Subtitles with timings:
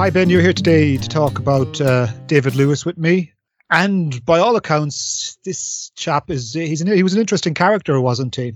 [0.00, 0.30] Hi, Ben.
[0.30, 3.34] You're here today to talk about uh, David Lewis with me.
[3.68, 8.34] And by all accounts, this chap is he's an, he was an interesting character, wasn't
[8.34, 8.54] he?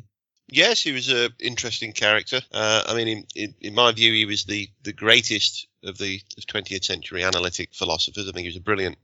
[0.49, 2.41] Yes, he was an interesting character.
[2.51, 6.19] Uh, I mean, in, in, in, my view, he was the, the greatest of the
[6.49, 8.27] 20th century analytic philosophers.
[8.27, 8.97] I think he was a brilliant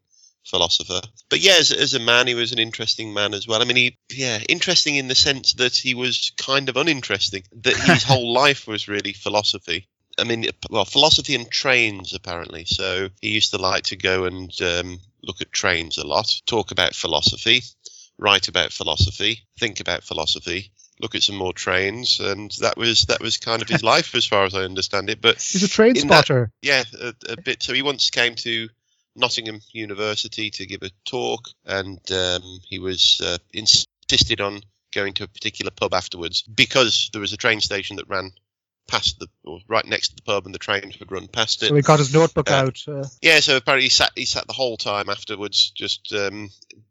[0.47, 1.03] philosopher.
[1.29, 3.61] But yeah, as, as, a man, he was an interesting man as well.
[3.61, 7.77] I mean, he, yeah, interesting in the sense that he was kind of uninteresting, that
[7.77, 9.90] his whole life was really philosophy.
[10.21, 12.65] I mean, well, philosophy and trains, apparently.
[12.67, 16.71] So he used to like to go and um, look at trains a lot, talk
[16.71, 17.63] about philosophy,
[18.19, 23.21] write about philosophy, think about philosophy, look at some more trains, and that was that
[23.21, 25.21] was kind of his life as far as I understand it.
[25.21, 26.53] But he's a train spotter.
[26.63, 27.63] That, yeah, a, a, bit.
[27.63, 28.69] So he once came to
[29.17, 34.61] Nottingham University to give a talk, and um, he was uh, insisted on
[34.93, 38.33] going to a particular pub afterwards because there was a train station that ran
[38.91, 41.69] past the or right next to the pub and the trains would run past it.
[41.69, 42.79] So he got his notebook uh, out.
[42.87, 43.05] Uh...
[43.23, 46.51] Yeah, so apparently he sat he sat the whole time afterwards, just um,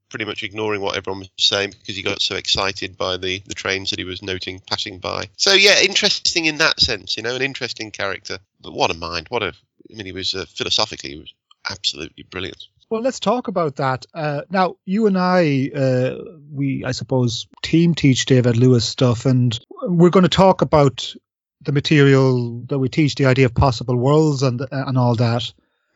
[0.10, 3.54] pretty much ignoring what everyone was saying because he got so excited by the, the
[3.54, 5.30] trains that he was noting passing by.
[5.38, 8.40] So yeah, interesting in that sense, you know, an interesting character.
[8.62, 9.28] But what a mind!
[9.30, 9.54] What a
[9.92, 11.34] I mean, he was uh, philosophically he was
[11.70, 12.64] absolutely brilliant.
[12.90, 14.08] Well, let's talk about that.
[14.16, 16.16] Uh, now, you and I, uh,
[16.52, 21.14] we, I suppose, team teach David Lewis stuff, and we're going to talk about
[21.62, 25.52] the material that we teach, the idea of possible worlds and and all that.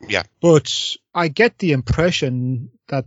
[0.08, 0.24] Yeah.
[0.42, 3.06] But I get the impression that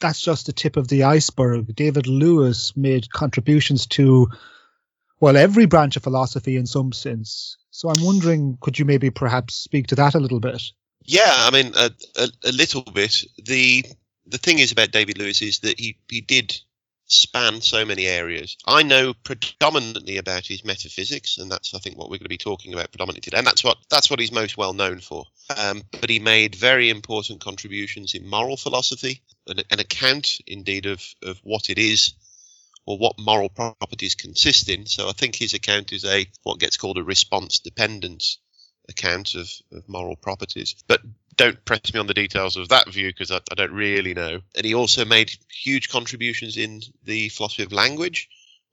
[0.00, 1.74] that's just the tip of the iceberg.
[1.74, 4.28] David Lewis made contributions to,
[5.20, 7.56] well, every branch of philosophy in some sense.
[7.70, 10.62] So I'm wondering, could you maybe perhaps speak to that a little bit?
[11.04, 13.24] Yeah, I mean, a, a, a little bit.
[13.44, 13.84] The
[14.26, 16.60] the thing is about David Lewis is that he, he did
[17.12, 18.56] span so many areas.
[18.66, 22.38] I know predominantly about his metaphysics, and that's I think what we're going to be
[22.38, 23.38] talking about predominantly today.
[23.38, 25.24] And that's what that's what he's most well known for.
[25.56, 31.02] Um, but he made very important contributions in moral philosophy, an, an account indeed of
[31.22, 32.14] of what it is
[32.86, 34.86] or what moral properties consist in.
[34.86, 38.38] So I think his account is a what gets called a response dependence
[38.88, 40.74] account of, of moral properties.
[40.86, 41.00] But
[41.36, 44.40] don't press me on the details of that view because I, I, don't really know.
[44.54, 48.28] And he also made huge contributions in the philosophy of language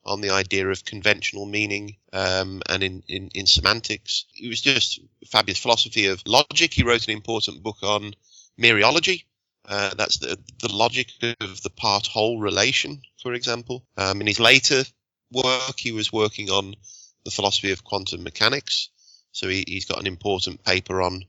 [0.05, 4.25] on the idea of conventional meaning um, and in, in, in semantics.
[4.33, 6.73] He was just fabulous philosophy of logic.
[6.73, 8.13] He wrote an important book on
[8.59, 9.23] mereology.
[9.67, 11.09] Uh, that's the, the logic
[11.39, 13.85] of the part whole relation, for example.
[13.97, 14.83] Um, in his later
[15.31, 16.75] work, he was working on
[17.23, 18.89] the philosophy of quantum mechanics.
[19.31, 21.25] So he, has got an important paper on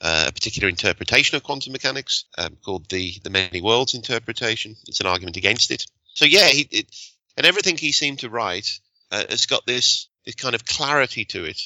[0.00, 4.76] a particular interpretation of quantum mechanics um, called the the many worlds interpretation.
[4.86, 5.86] It's an argument against it.
[6.14, 6.86] So yeah, he, it,
[7.36, 8.78] and everything he seemed to write
[9.10, 11.60] uh, has got this this kind of clarity to it,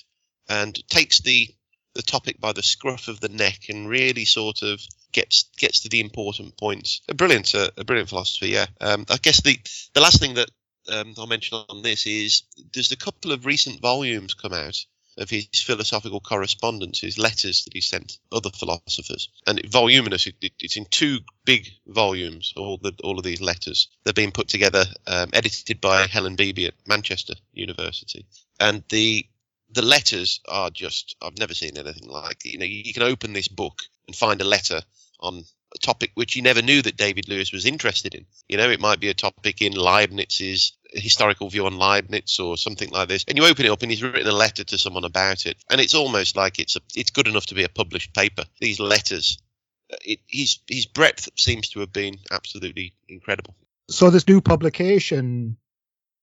[0.48, 1.48] and takes the
[1.94, 4.80] the topic by the scruff of the neck and really sort of
[5.12, 7.00] gets gets to the important points.
[7.08, 8.48] A brilliant, uh, a brilliant philosophy.
[8.48, 8.66] Yeah.
[8.80, 9.58] Um, I guess the
[9.94, 10.50] the last thing that
[10.88, 12.42] um, I'll mention on this is
[12.72, 14.76] there's a couple of recent volumes come out
[15.18, 20.26] of his philosophical correspondence, his letters that he sent other philosophers, and it, voluminous.
[20.26, 22.52] It, it, it's in two big volumes.
[22.56, 23.88] All the all of these letters.
[24.04, 28.26] They're being put together, um, edited by Helen Beebee at Manchester University,
[28.58, 29.26] and the
[29.72, 32.44] the letters are just I've never seen anything like.
[32.44, 34.80] You know, you, you can open this book and find a letter
[35.20, 35.44] on
[35.74, 38.26] a topic which you never knew that David Lewis was interested in.
[38.48, 42.90] You know, it might be a topic in Leibniz's historical view on Leibniz or something
[42.90, 45.46] like this, and you open it up and he's written a letter to someone about
[45.46, 48.44] it, and it's almost like it's a, it's good enough to be a published paper.
[48.60, 49.38] These letters,
[49.92, 53.54] uh, it, his his breadth seems to have been absolutely incredible.
[53.88, 55.56] So this new publication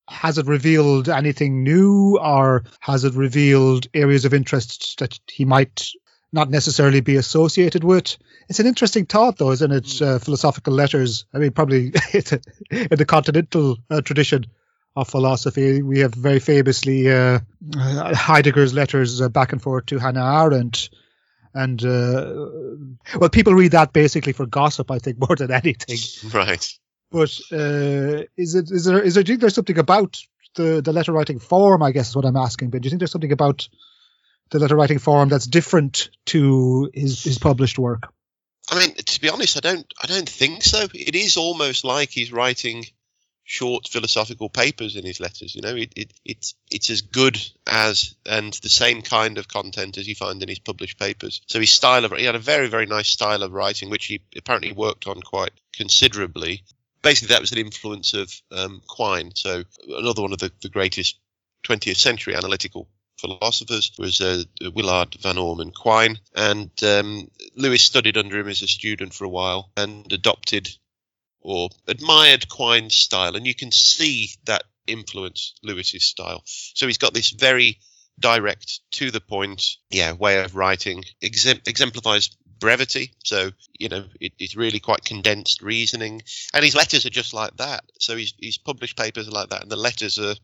[0.09, 5.91] has it revealed anything new or has it revealed areas of interest that he might
[6.31, 8.17] not necessarily be associated with.
[8.49, 9.97] It's an interesting thought, though, isn't it?
[9.97, 10.03] Hmm.
[10.03, 11.25] Uh, philosophical letters.
[11.33, 11.87] I mean, probably
[12.71, 14.45] in the continental uh, tradition
[14.95, 17.39] of philosophy, we have very famously uh,
[17.75, 20.89] Heidegger's letters uh, back and forth to Hannah Arendt.
[21.53, 22.47] And uh,
[23.17, 25.97] well, people read that basically for gossip, I think, more than anything.
[26.33, 26.67] Right.
[27.09, 30.19] But uh, is it is there is there, do you think there's something about
[30.55, 31.81] the the letter writing form?
[31.81, 32.69] I guess is what I'm asking.
[32.69, 33.69] But do you think there's something about
[34.49, 38.13] the letter writing form that's different to his his published work?
[38.69, 40.87] I mean, to be honest, I don't I don't think so.
[40.93, 42.85] It is almost like he's writing
[43.43, 45.55] short philosophical papers in his letters.
[45.55, 49.97] You know, it, it it's it's as good as and the same kind of content
[49.97, 51.41] as you find in his published papers.
[51.47, 54.21] So his style of he had a very very nice style of writing, which he
[54.35, 56.63] apparently worked on quite considerably.
[57.01, 59.31] Basically, that was an influence of um, Quine.
[59.35, 61.17] So another one of the, the greatest
[61.63, 64.43] 20th century analytical philosophers was uh,
[64.73, 69.29] Willard van Orman Quine, and um, Lewis studied under him as a student for a
[69.29, 70.69] while and adopted
[71.41, 76.41] or admired Quine's style, and you can see that influence Lewis's style.
[76.45, 77.79] So he's got this very
[78.19, 81.03] direct, to the point, yeah, way of writing.
[81.21, 82.29] exemplifies
[82.59, 83.11] brevity.
[83.23, 86.21] So you know, it, it's really quite condensed reasoning,
[86.53, 87.83] and his letters are just like that.
[87.99, 90.35] So he's he's published papers like that, and the letters are.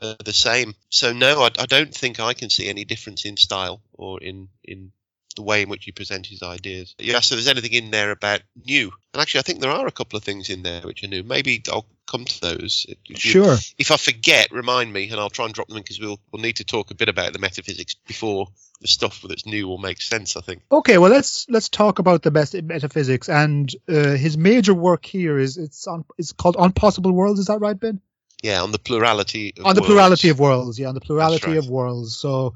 [0.00, 0.74] Uh, the same.
[0.90, 4.48] So no, I, I don't think I can see any difference in style or in
[4.62, 4.92] in
[5.36, 6.94] the way in which he presents his ideas.
[6.98, 9.86] You asked if there's anything in there about new, and actually, I think there are
[9.86, 11.22] a couple of things in there which are new.
[11.22, 12.86] Maybe I'll come to those.
[12.88, 13.56] If you, sure.
[13.78, 16.42] If I forget, remind me, and I'll try and drop them in because we'll we'll
[16.42, 18.48] need to talk a bit about the metaphysics before
[18.80, 20.36] the stuff that's new will make sense.
[20.36, 20.62] I think.
[20.72, 25.38] Okay, well let's let's talk about the best metaphysics, and uh, his major work here
[25.38, 27.40] is it's on it's called On Possible Worlds.
[27.40, 28.00] Is that right, Ben?
[28.42, 29.54] Yeah, on the plurality.
[29.64, 30.78] on the plurality of worlds.
[30.78, 31.58] Yeah, on the plurality right.
[31.58, 32.16] of worlds.
[32.16, 32.54] So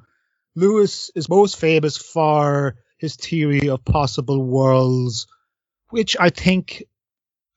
[0.55, 5.27] Lewis is most famous for his theory of possible worlds,
[5.89, 6.85] which I think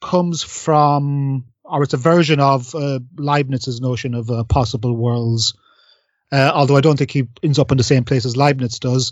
[0.01, 5.53] comes from, or it's a version of uh, Leibniz's notion of uh, possible worlds.
[6.31, 9.11] Uh, although I don't think he ends up in the same place as Leibniz does.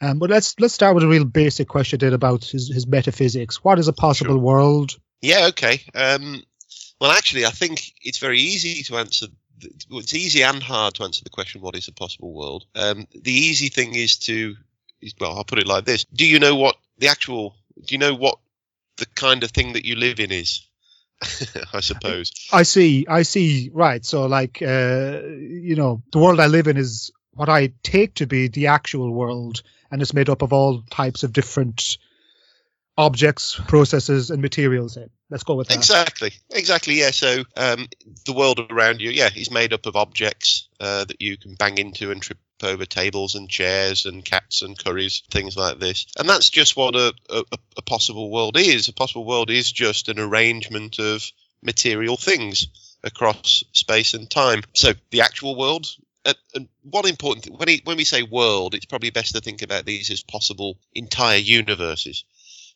[0.00, 3.62] Um, but let's let's start with a real basic question then about his, his metaphysics.
[3.64, 4.42] What is a possible sure.
[4.42, 4.96] world?
[5.20, 5.82] Yeah, okay.
[5.94, 6.42] Um,
[7.00, 9.26] well, actually, I think it's very easy to answer
[9.60, 12.64] it's easy and hard to answer the question what is a possible world?
[12.74, 14.56] Um, the easy thing is to
[15.20, 16.04] well i'll put it like this.
[16.04, 17.54] Do you know what the actual
[17.86, 18.38] do you know what
[18.96, 20.62] the kind of thing that you live in is?
[21.72, 22.32] I suppose.
[22.52, 24.04] I see i see right.
[24.04, 28.26] So like uh, you know the world i live in is what i take to
[28.26, 31.98] be the actual world and it's made up of all types of different
[32.98, 35.08] objects, processes, and materials in.
[35.30, 35.76] Let's go with that.
[35.76, 36.94] Exactly, exactly.
[36.94, 37.12] Yeah.
[37.12, 37.86] So um,
[38.26, 41.78] the world around you, yeah, is made up of objects uh, that you can bang
[41.78, 46.06] into and trip over tables and chairs and cats and curries, things like this.
[46.18, 47.44] And that's just what a, a,
[47.76, 48.88] a possible world is.
[48.88, 51.24] A possible world is just an arrangement of
[51.62, 52.66] material things
[53.04, 54.62] across space and time.
[54.74, 55.86] So the actual world.
[56.26, 59.40] Uh, and one important thing, when, he, when we say world, it's probably best to
[59.40, 62.24] think about these as possible entire universes.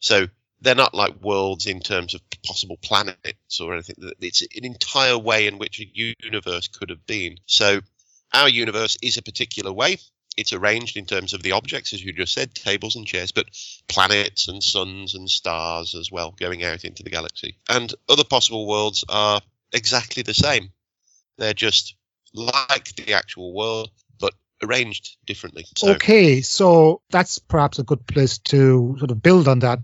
[0.02, 0.26] So
[0.60, 3.96] they're not like worlds in terms of possible planets or anything.
[4.20, 7.38] It's an entire way in which a universe could have been.
[7.46, 7.80] So
[8.34, 9.98] our universe is a particular way.
[10.36, 13.46] It's arranged in terms of the objects, as you just said, tables and chairs, but
[13.88, 17.56] planets and suns and stars as well going out into the galaxy.
[17.68, 19.40] And other possible worlds are
[19.72, 20.72] exactly the same.
[21.38, 21.94] They're just
[22.34, 23.90] like the actual world,
[24.62, 25.64] arranged differently.
[25.76, 29.80] So, okay, so that's perhaps a good place to sort of build on that,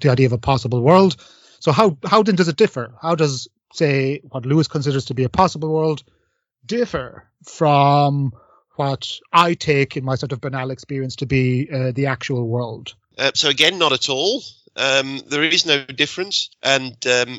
[0.00, 1.16] the idea of a possible world.
[1.60, 2.94] So how how then does it differ?
[3.00, 6.02] How does say what Lewis considers to be a possible world
[6.64, 8.32] differ from
[8.76, 12.94] what I take in my sort of banal experience to be uh, the actual world?
[13.16, 14.42] Uh, so again, not at all.
[14.76, 17.38] Um, there is no difference, and um,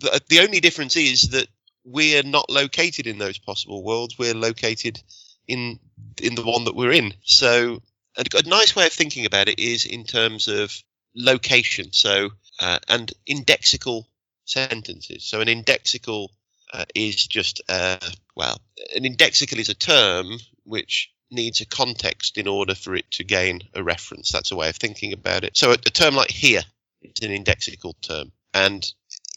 [0.00, 1.48] the, the only difference is that
[1.84, 4.18] we're not located in those possible worlds.
[4.18, 5.02] We're located
[5.48, 5.80] in
[6.22, 7.14] in the one that we're in.
[7.24, 7.82] So
[8.16, 10.72] a, a nice way of thinking about it is in terms of
[11.16, 11.92] location.
[11.92, 14.04] So uh, and indexical
[14.44, 15.24] sentences.
[15.24, 16.28] So an indexical
[16.72, 17.98] uh, is just uh,
[18.36, 18.60] well,
[18.94, 23.60] an indexical is a term which needs a context in order for it to gain
[23.74, 24.30] a reference.
[24.32, 25.56] That's a way of thinking about it.
[25.56, 26.62] So a, a term like here
[27.02, 28.86] is an indexical term, and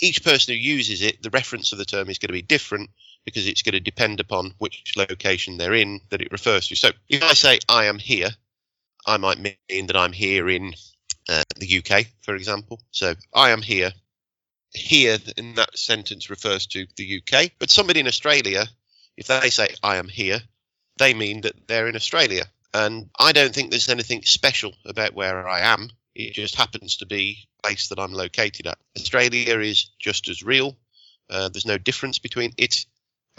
[0.02, 2.90] each person who uses it, the reference of the term is going to be different
[3.26, 6.76] because it's going to depend upon which location they're in that it refers to.
[6.76, 8.30] So if I say I am here,
[9.06, 10.74] I might mean that I'm here in
[11.30, 12.82] uh, the UK, for example.
[12.92, 13.92] So I am here.
[14.74, 18.66] Here in that sentence refers to the UK, but somebody in Australia,
[19.18, 20.40] if they say I am here,
[20.98, 22.46] they mean that they're in Australia.
[22.74, 25.90] And I don't think there's anything special about where I am.
[26.16, 28.78] It just happens to be the place that I'm located at.
[28.98, 30.78] Australia is just as real.
[31.30, 32.86] Uh, there's no difference between it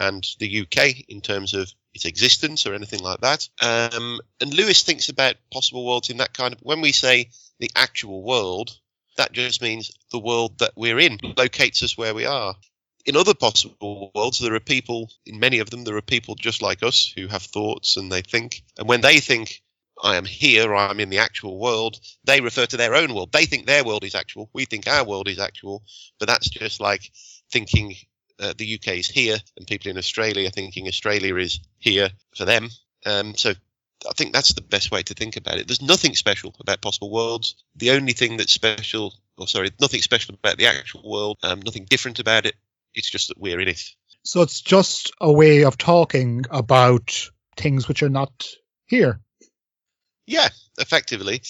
[0.07, 3.47] and the UK in terms of its existence or anything like that.
[3.61, 7.29] Um, and Lewis thinks about possible worlds in that kind of when we say
[7.59, 8.77] the actual world,
[9.17, 12.55] that just means the world that we're in locates us where we are.
[13.05, 16.61] In other possible worlds, there are people, in many of them, there are people just
[16.61, 18.63] like us who have thoughts and they think.
[18.77, 19.61] And when they think,
[20.01, 23.31] I am here, I'm in the actual world, they refer to their own world.
[23.31, 24.49] They think their world is actual.
[24.53, 25.83] We think our world is actual.
[26.19, 27.11] But that's just like
[27.51, 27.95] thinking
[28.39, 32.69] uh, the UK is here, and people in Australia thinking Australia is here for them.
[33.05, 33.53] Um, so
[34.09, 35.67] I think that's the best way to think about it.
[35.67, 37.55] There's nothing special about possible worlds.
[37.75, 41.85] The only thing that's special, or sorry, nothing special about the actual world, um, nothing
[41.85, 42.55] different about it.
[42.93, 43.83] It's just that we're in it.
[44.23, 48.47] So it's just a way of talking about things which are not
[48.85, 49.19] here.
[50.25, 50.47] Yeah,
[50.77, 51.41] effectively.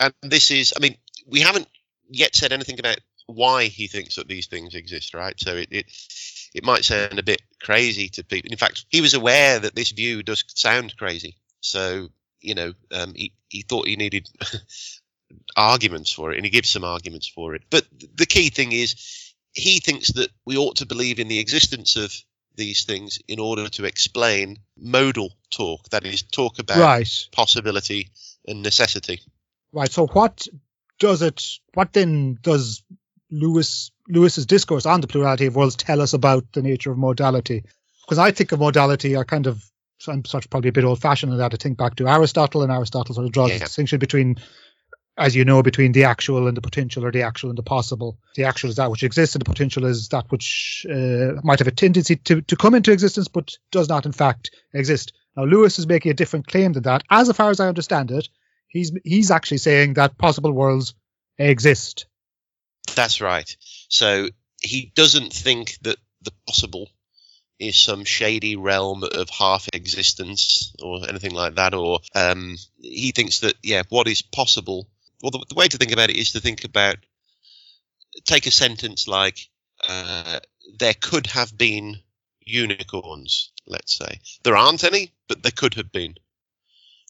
[0.00, 0.96] And this is, I mean,
[1.26, 1.68] we haven't
[2.08, 5.38] yet said anything about why he thinks that these things exist, right?
[5.38, 5.86] So it, it
[6.54, 8.50] it might sound a bit crazy to people.
[8.50, 11.36] In fact, he was aware that this view does sound crazy.
[11.60, 12.08] So
[12.40, 14.28] you know, um, he he thought he needed
[15.56, 17.62] arguments for it, and he gives some arguments for it.
[17.70, 21.96] But the key thing is, he thinks that we ought to believe in the existence
[21.96, 22.12] of
[22.54, 25.88] these things in order to explain modal talk.
[25.90, 27.28] That is, talk about Right.
[27.32, 28.10] possibility
[28.46, 29.22] and necessity.
[29.72, 29.90] Right.
[29.90, 30.46] So what
[30.98, 31.42] does it?
[31.74, 32.82] What then does
[33.32, 37.64] Lewis Lewis's discourse on the plurality of worlds tell us about the nature of modality?
[38.04, 39.64] Because I think of modality, I kind of
[40.08, 41.54] I'm sort of probably a bit old fashioned in that.
[41.54, 43.56] I think back to Aristotle, and Aristotle sort of draws Yeah.
[43.56, 44.36] a distinction between,
[45.16, 48.18] as you know, between the actual and the potential, or the actual and the possible.
[48.34, 51.68] The actual is that which exists, and the potential is that which uh, might have
[51.68, 55.12] a tendency to to come into existence, but does not in fact exist.
[55.36, 58.28] Now Lewis is making a different claim than that, as far as I understand it.
[58.68, 60.94] He's he's actually saying that possible worlds
[61.38, 62.06] exist.
[62.94, 63.56] That's right.
[63.88, 64.28] So
[64.60, 66.88] he doesn't think that the possible
[67.58, 71.74] is some shady realm of half existence or anything like that.
[71.74, 74.88] Or um, he thinks that yeah, what is possible.
[75.22, 76.96] Well, the, the way to think about it is to think about
[78.24, 79.48] take a sentence like
[79.88, 80.40] uh,
[80.78, 82.00] there could have been
[82.40, 83.52] unicorns.
[83.66, 86.16] Let's say there aren't any, but there could have been.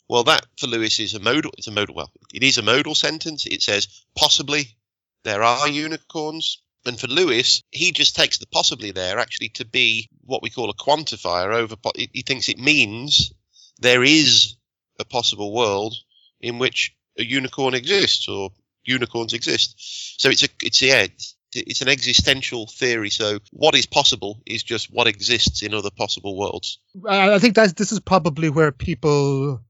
[0.09, 1.53] Well, that for Lewis is a modal.
[1.57, 1.95] It's a modal.
[1.95, 3.47] Well, it is a modal sentence.
[3.47, 4.77] It says possibly
[5.25, 6.63] there are unicorns.
[6.85, 10.69] And for Lewis, he just takes the possibly there actually to be what we call
[10.69, 11.77] a quantifier over.
[11.95, 13.33] He thinks it means
[13.81, 14.57] there is
[14.99, 15.95] a possible world
[16.41, 18.51] in which a unicorn exists or
[18.85, 19.75] unicorns exist.
[20.21, 21.07] So it's a it's yeah
[21.55, 23.11] it's, an existential theory.
[23.11, 26.79] So what is possible is just what exists in other possible worlds.
[27.07, 29.61] I think that this is probably where people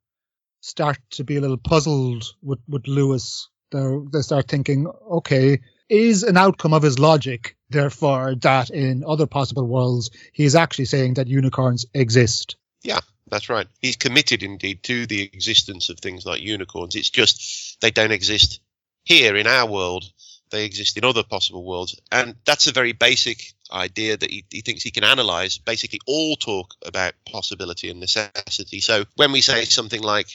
[0.60, 3.48] start to be a little puzzled with, with Lewis.
[3.72, 9.66] They start thinking, okay, is an outcome of his logic therefore that in other possible
[9.66, 12.56] worlds he is actually saying that unicorns exist?
[12.82, 13.66] Yeah, that's right.
[13.80, 16.96] He's committed indeed to the existence of things like unicorns.
[16.96, 18.60] It's just they don't exist
[19.04, 20.04] here in our world.
[20.50, 21.98] They exist in other possible worlds.
[22.10, 26.36] And that's a very basic idea that he, he thinks he can analyze basically all
[26.36, 28.80] talk about possibility and necessity.
[28.80, 30.28] So when we say something like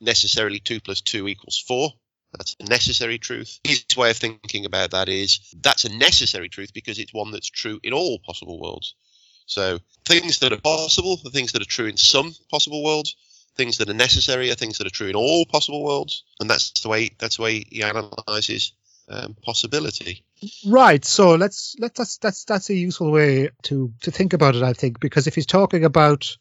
[0.00, 1.90] necessarily 2 plus 2 equals 4,
[2.36, 3.60] that's a necessary truth.
[3.64, 7.48] His way of thinking about that is that's a necessary truth because it's one that's
[7.48, 8.94] true in all possible worlds.
[9.46, 13.16] So things that are possible are things that are true in some possible worlds.
[13.56, 16.80] Things that are necessary are things that are true in all possible worlds, and that's
[16.80, 18.72] the way that's the way he analyzes
[19.08, 20.24] um, possibility.
[20.66, 21.04] Right.
[21.04, 24.62] So let's let that's that's that's a useful way to to think about it.
[24.62, 26.36] I think because if he's talking about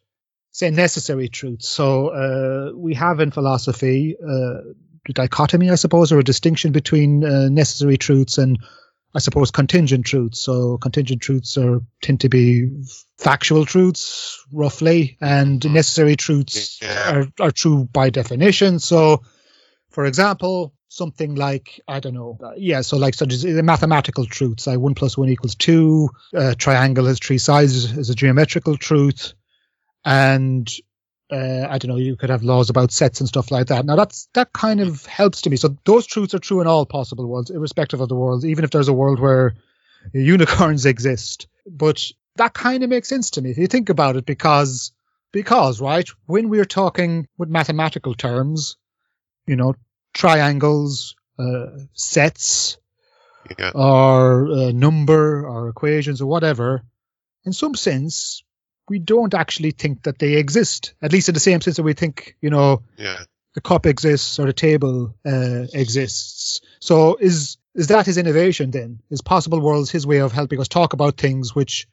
[0.51, 4.73] say necessary truths, so uh, we have in philosophy uh,
[5.11, 8.59] dichotomy, I suppose, or a distinction between uh, necessary truths and
[9.15, 10.39] I suppose contingent truths.
[10.39, 12.69] So contingent truths are tend to be
[13.19, 17.15] factual truths, roughly, and necessary truths Yeah.
[17.17, 18.79] are, are true by definition.
[18.79, 19.23] So,
[19.89, 22.81] for example, something like I don't know, uh, yeah.
[22.81, 26.09] So like such as the mathematical truths, like one plus one equals two.
[26.33, 29.33] A triangle has three sides is a geometrical truth,
[30.05, 30.67] and
[31.33, 31.97] uh, I don't know.
[31.97, 33.85] You could have laws about sets and stuff like that.
[33.85, 35.57] Now that's that kind of helps to me.
[35.57, 38.71] So those truths are true in all possible worlds, irrespective of the world, even if
[38.71, 39.55] there's a world where
[40.13, 41.47] unicorns exist.
[41.65, 44.91] But that kind of makes sense to me if you think about it, because
[45.31, 48.77] because right when we're talking with mathematical terms,
[49.47, 49.73] you know,
[50.13, 52.77] triangles, uh, sets,
[53.57, 53.71] Yeah.
[53.75, 56.83] or uh, number or equations or whatever,
[57.45, 58.43] in some sense,
[58.89, 60.93] we don't actually think that they exist.
[61.01, 63.23] At least in the same sense that we think, you know, Yeah.
[63.55, 66.61] the cup exists or the table uh, exists.
[66.79, 68.99] So is is that his innovation then?
[69.09, 71.87] Is possible worlds his way of helping us talk about things which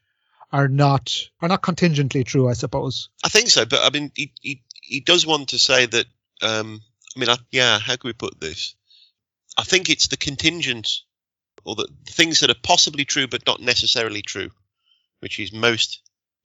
[0.53, 2.49] are not are not contingently true?
[2.49, 3.09] I suppose.
[3.25, 6.07] I think so, but I mean, he he, he does want to say that.
[6.43, 6.81] Um,
[7.17, 7.79] I mean, I, yeah.
[7.79, 8.75] How can we put this?
[9.59, 10.89] I think it's the contingent,
[11.65, 14.51] or the things that are possibly true but not necessarily true,
[15.21, 16.01] which is most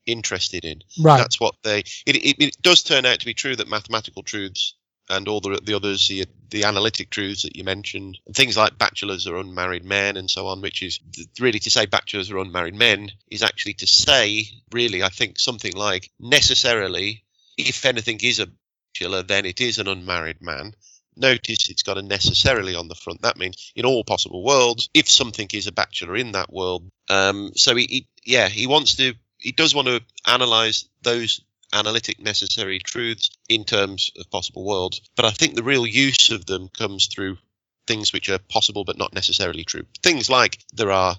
[0.06, 0.82] interested in.
[1.00, 1.18] Right.
[1.18, 1.80] That's what they.
[2.06, 4.76] It, it, it does turn out to be true that mathematical truths
[5.10, 8.78] and all the the others, the the analytic truths that you mentioned, and things like
[8.78, 11.00] bachelors are unmarried men and so on, which is
[11.40, 15.74] really to say bachelors are unmarried men is actually to say really, I think something
[15.74, 17.24] like necessarily,
[17.58, 18.48] if anything is a
[18.94, 20.74] bachelor, then it is an unmarried man.
[21.18, 23.22] Notice it's got a necessarily on the front.
[23.22, 27.52] That means in all possible worlds, if something is a bachelor in that world, um,
[27.56, 29.14] so he, he yeah he wants to
[29.46, 31.40] he does want to analyze those
[31.72, 35.02] analytic necessary truths in terms of possible worlds.
[35.16, 37.38] But I think the real use of them comes through
[37.86, 39.84] things which are possible but not necessarily true.
[40.02, 41.16] Things like there are,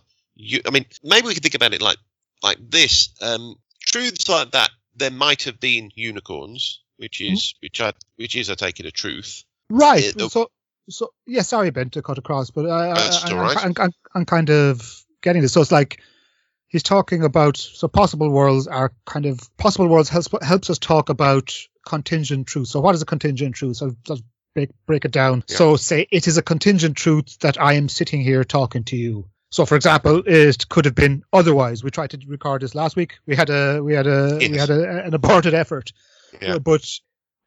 [0.66, 1.98] I mean, maybe we could think about it like
[2.42, 3.10] like this.
[3.22, 4.70] Um, truths like that.
[4.96, 7.66] There might have been unicorns, which is mm-hmm.
[7.66, 9.44] which I which is I take it a truth.
[9.70, 10.20] Right.
[10.20, 10.50] Uh, so
[10.88, 11.42] so yeah.
[11.42, 13.56] Sorry, Ben, to cut across, but I, that's I, all right.
[13.56, 15.52] I, I'm, I'm kind of getting this.
[15.52, 16.00] So it's like
[16.68, 21.08] he's talking about so possible worlds are kind of possible worlds helps helps us talk
[21.08, 21.56] about
[21.86, 22.68] contingent truth.
[22.68, 23.76] So what is a contingent truth?
[23.76, 24.22] So let's
[24.54, 25.44] break, break it down.
[25.48, 25.56] Yeah.
[25.56, 29.28] So say it is a contingent truth that I am sitting here talking to you.
[29.50, 31.84] So, for example, it could have been otherwise.
[31.84, 33.18] We tried to record this last week.
[33.26, 34.50] We had a we had a yes.
[34.50, 35.92] we had a, an aborted effort.
[36.42, 36.54] Yeah.
[36.54, 36.84] Uh, but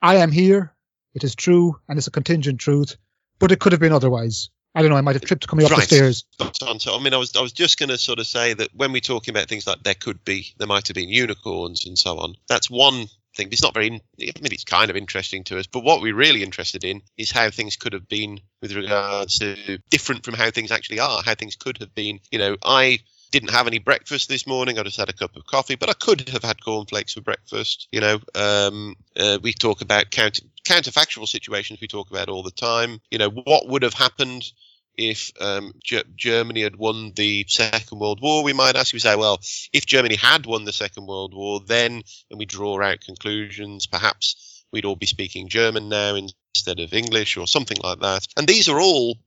[0.02, 0.74] I am here.
[1.14, 2.96] It is true, and it's a contingent truth.
[3.38, 4.50] But it could have been otherwise.
[4.80, 4.96] I don't know.
[4.96, 6.24] I might have tripped coming up the stairs.
[6.54, 8.94] So, I mean, I was I was just going to sort of say that when
[8.94, 12.18] we're talking about things like there could be, there might have been unicorns and so
[12.18, 12.36] on.
[12.48, 13.50] That's one thing.
[13.52, 13.88] It's not very.
[13.88, 15.68] I mean, it's kind of interesting to us.
[15.68, 19.80] But what we're really interested in is how things could have been with regards to
[19.90, 21.22] different from how things actually are.
[21.26, 22.22] How things could have been.
[22.32, 23.00] You know, I
[23.32, 24.80] didn't have any breakfast this morning.
[24.80, 27.90] I just had a cup of coffee, but I could have had cornflakes for breakfast.
[27.92, 31.82] You know, um, uh, we talk about counter, counterfactual situations.
[31.82, 33.02] We talk about all the time.
[33.12, 34.52] You know, what would have happened
[35.00, 39.16] if um, G- Germany had won the Second World War, we might ask, we say,
[39.16, 39.40] well,
[39.74, 44.66] if Germany had won the Second World War, then, and we draw out conclusions, perhaps
[44.72, 48.28] we'd all be speaking German now instead of English or something like that.
[48.38, 49.18] And these are all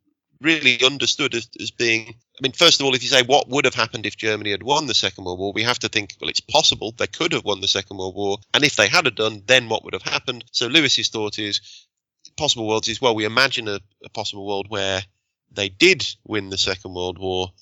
[0.42, 3.64] really understood as, as being, I mean, first of all, if you say what would
[3.64, 6.28] have happened if Germany had won the Second World War, we have to think, well,
[6.28, 8.38] it's possible they could have won the Second World War.
[8.52, 10.44] And if they had done, then what would have happened?
[10.52, 11.86] So Lewis's thought is,
[12.36, 15.02] possible worlds is, well, we imagine a, a possible world where
[15.54, 17.52] they did win the Second World War,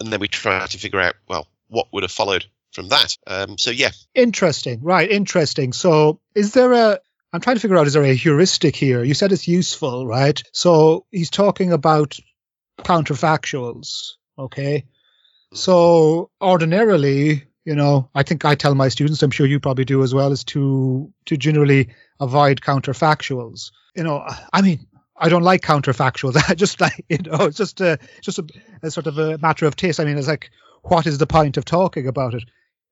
[0.00, 3.16] and then we try to figure out, well, what would have followed from that.
[3.26, 5.10] Um, so yeah, interesting, right?
[5.10, 5.72] Interesting.
[5.72, 7.00] So is there a?
[7.32, 9.02] I'm trying to figure out is there a heuristic here?
[9.02, 10.40] You said it's useful, right?
[10.52, 12.16] So he's talking about
[12.78, 14.84] counterfactuals, okay?
[15.52, 20.02] So ordinarily, you know, I think I tell my students, I'm sure you probably do
[20.02, 21.88] as well, is to to generally
[22.20, 23.72] avoid counterfactuals.
[23.96, 24.86] You know, I mean,
[25.18, 26.36] I don't like counterfactuals.
[26.48, 28.46] I just like you know, it's just a just a,
[28.82, 30.00] a, sort of a matter of taste.
[30.00, 30.50] I mean, it's like,
[30.82, 32.44] what is the point of talking about it?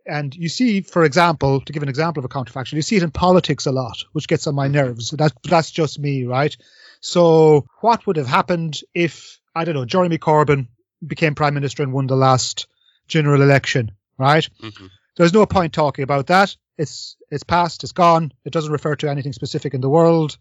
[0.07, 3.03] And you see, for example, to give an example of a counterfactual, you see it
[3.03, 5.11] in politics a lot, which gets on my nerves.
[5.11, 6.55] That's that's just me, right?
[7.01, 10.69] So, what would have happened if I don't know, Jeremy Corbyn
[11.07, 12.67] became prime minister and won the last
[13.07, 14.49] general election, right?
[14.63, 14.87] Mm-hmm.
[15.17, 16.57] There's no point talking about that.
[16.77, 17.85] It's it's past.
[17.85, 18.33] It's gone.
[18.45, 20.39] It doesn't refer to anything specific in the world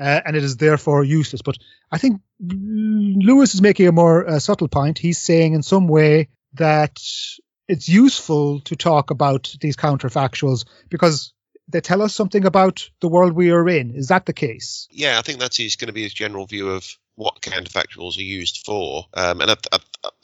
[0.00, 1.42] uh, and it is therefore useless.
[1.42, 1.58] But
[1.90, 4.98] I think Lewis is making a more uh, subtle point.
[4.98, 7.00] He's saying in some way that
[7.68, 11.32] it's useful to talk about these counterfactuals because
[11.68, 13.94] they tell us something about the world we are in.
[13.94, 14.86] Is that the case?
[14.90, 18.64] Yeah, I think that's going to be his general view of what counterfactuals are used
[18.66, 19.06] for.
[19.14, 19.78] Um, and I, I,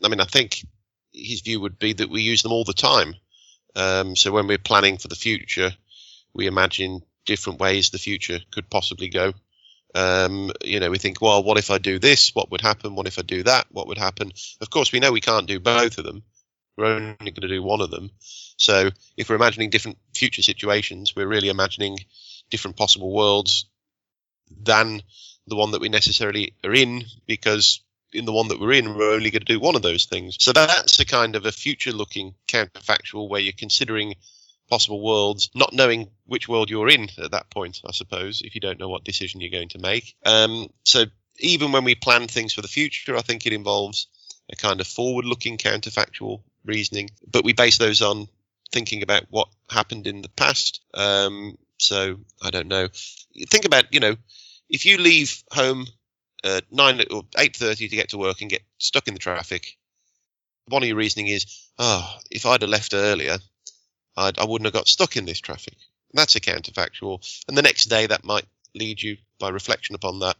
[0.05, 0.67] I, mean, I think
[1.13, 3.15] his view would be that we use them all the time.
[3.75, 5.73] Um, so when we're planning for the future,
[6.35, 9.33] we imagine different ways the future could possibly go.
[9.95, 12.35] Um, you know, we think, well, what if I do this?
[12.35, 12.95] What would happen?
[12.95, 13.67] What if I do that?
[13.71, 14.31] What would happen?
[14.61, 16.23] Of course, we know we can't do both of them.
[16.77, 18.11] We're only going to do one of them.
[18.57, 21.99] So if we're imagining different future situations, we're really imagining
[22.51, 23.67] different possible worlds
[24.63, 25.03] than
[25.47, 27.81] the one that we necessarily are in because
[28.13, 30.37] in the one that we're in, we're only going to do one of those things.
[30.41, 34.15] So that's a kind of a future looking counterfactual where you're considering
[34.71, 38.61] possible worlds, not knowing which world you're in at that point, I suppose, if you
[38.61, 40.15] don't know what decision you're going to make.
[40.25, 41.05] Um, so
[41.39, 44.07] even when we plan things for the future, I think it involves
[44.53, 48.29] a kind of forward looking counterfactual reasoning, but we base those on
[48.73, 50.81] thinking about what happened in the past.
[50.95, 52.89] Um, so I don't know.
[53.49, 54.17] Think about, you know,
[54.69, 55.87] if you leave home
[56.45, 59.77] at nine or eight thirty to get to work and get stuck in the traffic,
[60.67, 63.39] one of your reasoning is, oh, if I'd have left earlier,
[64.21, 65.75] I'd, I would not have got stuck in this traffic.
[66.13, 67.43] That's a counterfactual.
[67.49, 70.37] And the next day, that might lead you, by reflection upon that,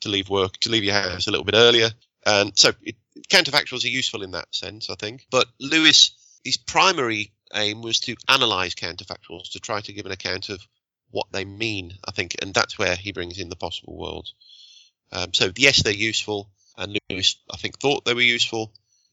[0.00, 1.90] to leave work, to leave your house a little bit earlier.
[2.26, 2.96] And so it,
[3.28, 5.26] counterfactuals are useful in that sense, I think.
[5.30, 6.12] But Lewis,
[6.44, 10.66] his primary aim was to analyze counterfactuals, to try to give an account of
[11.10, 12.36] what they mean, I think.
[12.40, 14.34] And that's where he brings in the possible worlds.
[15.12, 16.50] Um, so, yes, they're useful.
[16.76, 18.72] And Lewis, I think, thought they were useful.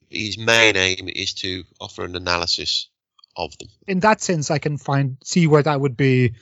[0.09, 2.89] His main aim is to offer an analysis
[3.35, 3.69] of them.
[3.87, 6.33] In that sense, I can find see where that would be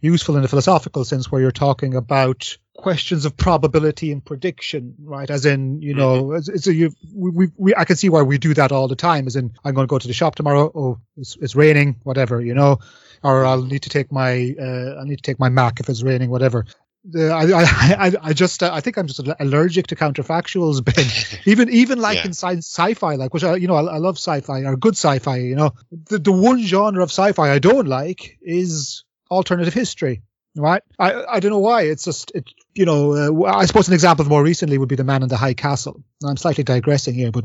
[0.00, 5.28] useful in a philosophical sense, where you're talking about questions of probability and prediction, right?
[5.28, 6.56] As in, you know, mm-hmm.
[6.56, 9.26] so you, we, we, I can see why we do that all the time.
[9.26, 10.70] As in, I'm going to go to the shop tomorrow.
[10.72, 12.78] Oh, it's, it's raining, whatever, you know,
[13.24, 16.04] or I'll need to take my, uh, I need to take my Mac if it's
[16.04, 16.66] raining, whatever.
[17.10, 21.06] The, I, I, I just, uh, I think I'm just allergic to counterfactuals, Ben.
[21.46, 22.26] even, even like yeah.
[22.26, 25.38] in science, sci-fi, like, which I, you know, I, I love sci-fi or good sci-fi,
[25.38, 30.22] you know, the, the one genre of sci-fi I don't like is alternative history
[30.58, 30.82] right?
[30.98, 31.82] I I don't know why.
[31.82, 32.50] It's just it.
[32.74, 35.36] You know, uh, I suppose an example more recently would be the Man in the
[35.36, 36.02] High Castle.
[36.24, 37.44] I'm slightly digressing here, but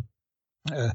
[0.71, 0.91] uh,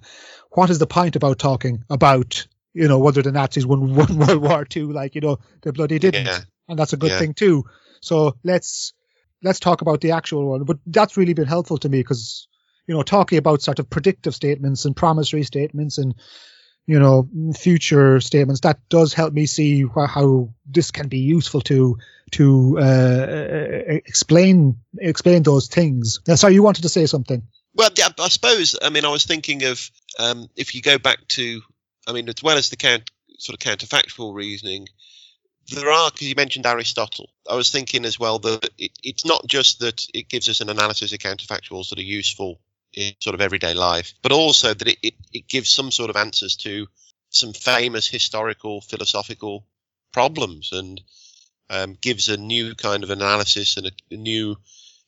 [0.50, 4.42] what is the point about talking about you know whether the Nazis won, won World
[4.42, 4.92] War Two?
[4.92, 6.40] Like you know, they bloody didn't, yeah.
[6.68, 7.18] and that's a good yeah.
[7.18, 7.64] thing too.
[8.00, 8.92] So let's
[9.42, 10.64] let's talk about the actual one.
[10.64, 12.48] But that's really been helpful to me because
[12.86, 16.14] you know talking about sort of predictive statements and promissory statements and
[16.86, 21.60] you know future statements that does help me see wh- how this can be useful
[21.60, 21.98] to
[22.32, 26.20] to uh, explain explain those things.
[26.28, 27.42] Uh, sorry, you wanted to say something.
[27.74, 28.76] Well, I suppose.
[28.80, 31.62] I mean, I was thinking of um, if you go back to,
[32.06, 34.88] I mean, as well as the count, sort of counterfactual reasoning,
[35.68, 37.28] there are because you mentioned Aristotle.
[37.48, 40.70] I was thinking as well that it, it's not just that it gives us an
[40.70, 42.60] analysis of counterfactuals that are useful
[42.94, 46.16] in sort of everyday life, but also that it, it, it gives some sort of
[46.16, 46.86] answers to
[47.30, 49.66] some famous historical philosophical
[50.12, 51.00] problems and
[51.70, 54.56] um, gives a new kind of analysis and a, a, new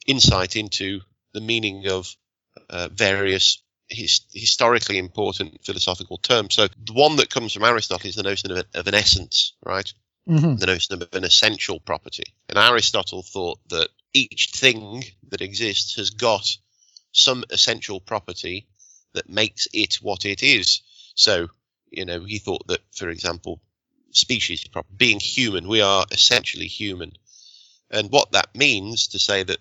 [0.06, 1.00] insight into
[1.32, 2.14] the meaning of
[2.68, 6.54] uh, various his, historically important philosophical terms.
[6.54, 9.54] So the one that comes from Aristotle is the notion of, a, of an essence,
[9.64, 9.92] right?
[10.28, 10.56] Mm-hmm.
[10.56, 12.24] The notion of an essential property.
[12.48, 16.56] And Aristotle thought that each thing that exists has got
[17.12, 18.66] some essential property
[19.14, 20.82] that makes it what it is.
[21.14, 21.48] So,
[21.90, 23.60] you know, he thought that, for example,
[24.12, 24.64] species,
[24.96, 27.12] being human, we are essentially human.
[27.90, 29.58] And what that means to say that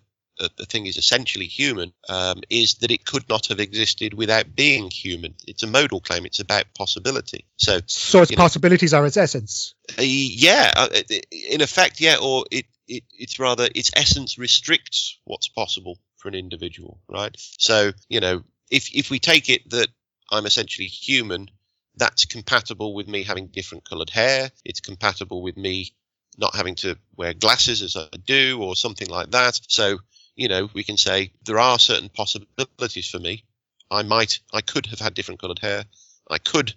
[0.57, 4.89] the thing is essentially human um, is that it could not have existed without being
[4.89, 5.35] human.
[5.47, 6.25] It's a modal claim.
[6.25, 7.45] It's about possibility.
[7.57, 9.75] So, so its possibilities know, are its essence.
[9.97, 10.87] Uh, yeah, uh,
[11.31, 12.17] in effect, yeah.
[12.21, 17.35] Or it, it, it's rather its essence restricts what's possible for an individual, right?
[17.57, 19.87] So, you know, if if we take it that
[20.31, 21.49] I'm essentially human,
[21.95, 24.51] that's compatible with me having different colored hair.
[24.63, 25.93] It's compatible with me
[26.37, 29.59] not having to wear glasses as I do or something like that.
[29.67, 29.99] So,
[30.39, 33.43] you know, we can say there are certain possibilities for me.
[33.91, 35.85] I might, I could have had different colored hair.
[36.29, 36.73] I could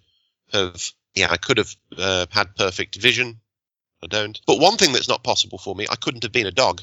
[0.52, 0.82] have,
[1.14, 3.40] yeah, I could have uh, had perfect vision.
[4.02, 4.40] I don't.
[4.46, 6.82] But one thing that's not possible for me, I couldn't have been a dog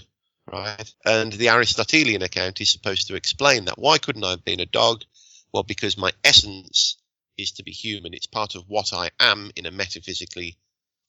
[0.52, 0.94] right?
[1.06, 3.78] And the Aristotelian account is supposed to explain that.
[3.78, 5.04] Why couldn't I have been a dog?
[5.54, 6.98] Well, because my essence
[7.38, 8.14] is to be human.
[8.14, 10.58] It's part of what I am in a metaphysically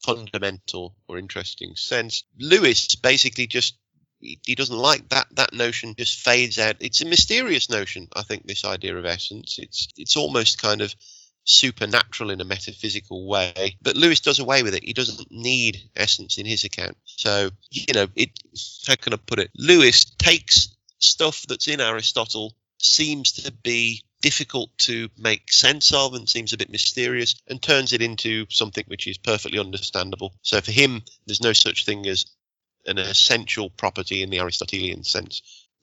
[0.04, 2.24] fundamental or interesting sense.
[2.38, 3.76] Lewis basically just
[4.20, 8.46] he doesn't like that that notion just fades out it's a mysterious notion i think
[8.46, 10.94] this idea of essence it's it's almost kind of
[11.44, 13.76] supernatural in a metaphysical way.
[13.82, 14.84] But Lewis does away with it.
[14.84, 16.96] He doesn't need essence in his account.
[17.04, 18.30] So, you know, it
[18.86, 19.50] how can I put it?
[19.56, 26.28] Lewis takes stuff that's in Aristotle, seems to be difficult to make sense of and
[26.28, 30.34] seems a bit mysterious, and turns it into something which is perfectly understandable.
[30.42, 32.26] So for him, there's no such thing as
[32.90, 35.42] an essential property in the Aristotelian sense.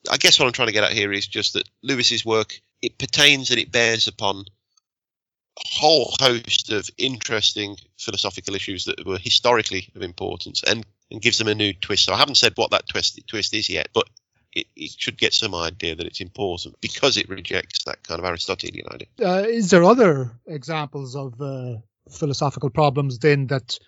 [0.10, 2.98] I guess what I'm trying to get at here is just that Lewis's work it
[2.98, 9.90] pertains and it bears upon a whole host of interesting philosophical issues that were historically
[9.96, 12.06] of importance and, and gives them a new twist.
[12.06, 14.08] So I haven't said what that twist, twist is yet, but
[14.54, 18.26] it, it should get some idea that it's important because it rejects that kind of
[18.26, 19.08] Aristotelian idea.
[19.20, 21.78] Uh, is there other examples of uh,
[22.12, 23.80] philosophical problems then that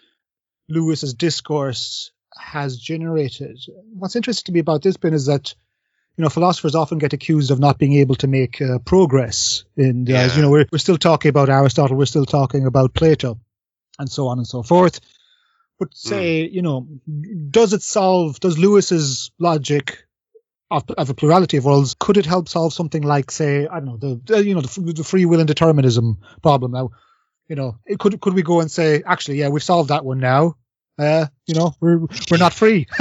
[0.67, 3.60] Lewis's discourse has generated?
[3.93, 5.54] What's interesting to me about this, Ben, is that
[6.19, 9.63] you know, philosophers often get accused of not being able to make uh, progress.
[9.78, 10.36] And, uh, yeah.
[10.36, 13.39] you know, we're, we're still talking about Aristotle, we're still talking about Plato,
[13.97, 14.99] and so on and so forth.
[15.80, 16.52] But say, mm.
[16.52, 16.86] you know,
[17.49, 20.06] does it solve, does Lewis's logic
[20.69, 24.02] of, of, a plurality of worlds, could it help solve something like, say, I don't
[24.02, 26.73] know, the, you know, the, the free will and determinism problem?
[26.73, 26.89] Now,
[27.47, 30.19] you know, it, could could we go and say, actually, yeah, we've solved that one
[30.19, 30.58] now.
[31.00, 32.88] Uh, you know, we're we're not free.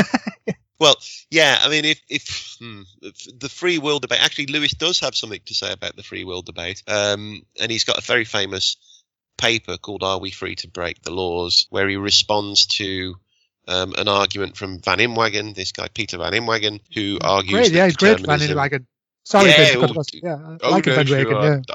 [0.81, 0.95] Well,
[1.29, 5.17] yeah, I mean, if, if, hmm, if, the free will debate, actually, Lewis does have
[5.17, 8.77] something to say about the free will debate, um, and he's got a very famous
[9.37, 13.17] paper called "Are We Free to Break the Laws?" where he responds to
[13.67, 17.53] um, an argument from Van Inwagen, this guy Peter Van Inwagen, who argues.
[17.53, 18.87] Great, yeah, he's great, Van Inwagen.
[19.25, 21.31] Sorry, yeah, oh, yeah, I oh, like no, Van Inwagen.
[21.31, 21.45] Sure.
[21.45, 21.75] Yeah.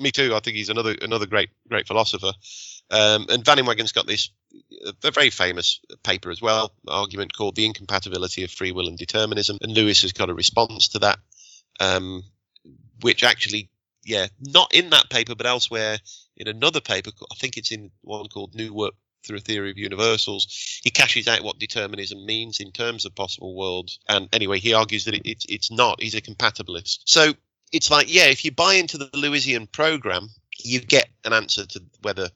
[0.00, 0.34] Me too.
[0.34, 2.32] I think he's another another great great philosopher.
[2.90, 4.30] Um, and Van Inwagen's got this
[5.02, 9.58] a very famous paper as well, argument called The Incompatibility of Free Will and Determinism.
[9.62, 11.18] And Lewis has got a response to that,
[11.80, 12.22] um,
[13.00, 13.70] which actually,
[14.04, 15.98] yeah, not in that paper, but elsewhere
[16.36, 17.10] in another paper.
[17.30, 18.94] I think it's in one called New Work
[19.26, 20.80] through a theory of universals.
[20.82, 23.98] He cashes out what determinism means in terms of possible worlds.
[24.08, 26.00] And anyway, he argues that it, it's it's not.
[26.00, 27.00] He's a compatibilist.
[27.04, 27.32] So
[27.72, 31.82] it's like, yeah, if you buy into the Lewisian program, you get an answer to
[32.02, 32.30] whether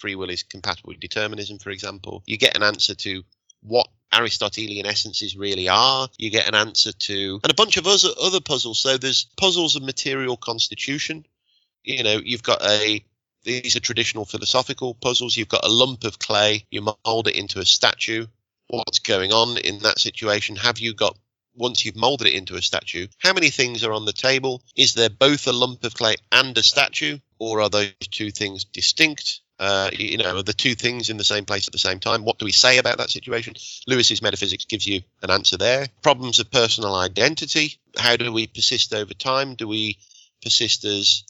[0.00, 2.22] free will is compatible with determinism, for example.
[2.26, 3.22] You get an answer to
[3.62, 6.08] what Aristotelian essences really are.
[6.18, 8.80] You get an answer to, and a bunch of other, puzzles.
[8.80, 11.26] So there's puzzles of material constitution.
[11.84, 13.04] You know, you've got a,
[13.44, 15.36] these are traditional philosophical puzzles.
[15.36, 18.26] You've got a lump of clay, you mold it into a statue.
[18.68, 20.56] What's going on in that situation?
[20.56, 21.16] Have you got
[21.54, 24.62] once you've molded it into a statue, how many things are on the table?
[24.76, 28.64] Is there both a lump of clay and a statue, or are those two things
[28.64, 29.40] distinct?
[29.60, 32.24] Uh, you know, the two things in the same place at the same time?
[32.24, 33.52] What do we say about that situation?
[33.86, 35.86] Lewis's metaphysics gives you an answer there.
[36.00, 37.78] Problems of personal identity.
[37.98, 39.56] How do we persist over time?
[39.56, 39.98] Do we
[40.42, 41.24] persist as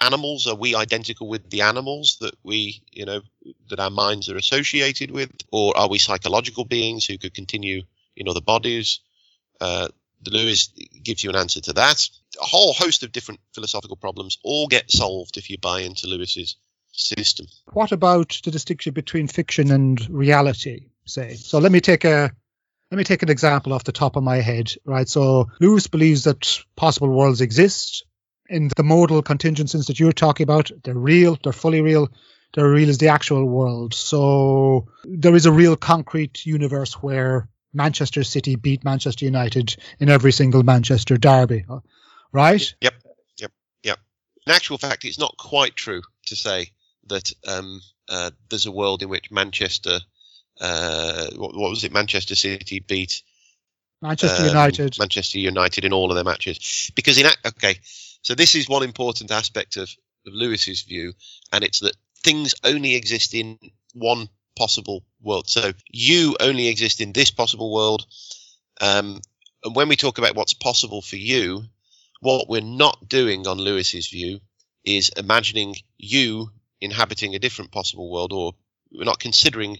[0.00, 0.46] animals?
[0.46, 3.20] Are we identical with the animals that we, you know,
[3.68, 5.32] that our minds are associated with?
[5.50, 7.82] Or are we psychological beings who could continue
[8.16, 9.00] in other bodies?
[9.60, 9.88] Uh,
[10.30, 10.68] Lewis
[11.02, 12.08] gives you an answer to that.
[12.40, 16.54] A whole host of different philosophical problems all get solved if you buy into Lewis's
[16.92, 17.46] system.
[17.72, 20.86] What about the distinction between fiction and reality?
[21.04, 22.30] Say, so let me take a
[22.90, 24.72] let me take an example off the top of my head.
[24.84, 28.04] Right, so Lewis believes that possible worlds exist
[28.48, 30.70] in the modal contingencies that you're talking about.
[30.84, 31.38] They're real.
[31.42, 32.08] They're fully real.
[32.54, 33.94] They're real as the actual world.
[33.94, 40.32] So there is a real concrete universe where Manchester City beat Manchester United in every
[40.32, 41.64] single Manchester derby,
[42.30, 42.74] right?
[42.82, 42.94] Yep,
[43.38, 43.52] yep,
[43.82, 43.98] yep.
[44.46, 46.72] In actual fact, it's not quite true to say
[47.08, 49.98] that um, uh, there's a world in which Manchester,
[50.60, 53.22] uh, what, what, was it, Manchester City beat
[54.00, 56.90] Manchester um, United, Manchester United in all of their matches.
[56.94, 57.78] Because in okay,
[58.22, 59.90] so this is one important aspect of,
[60.26, 61.12] of Lewis's view,
[61.52, 63.58] and it's that things only exist in
[63.94, 65.48] one possible world.
[65.48, 68.06] So you only exist in this possible world.
[68.80, 69.20] Um,
[69.64, 71.64] and when we talk about what's possible for you,
[72.20, 74.40] what we're not doing on Lewis's view
[74.84, 76.50] is imagining you
[76.82, 78.52] inhabiting a different possible world, or
[78.92, 79.78] we're not considering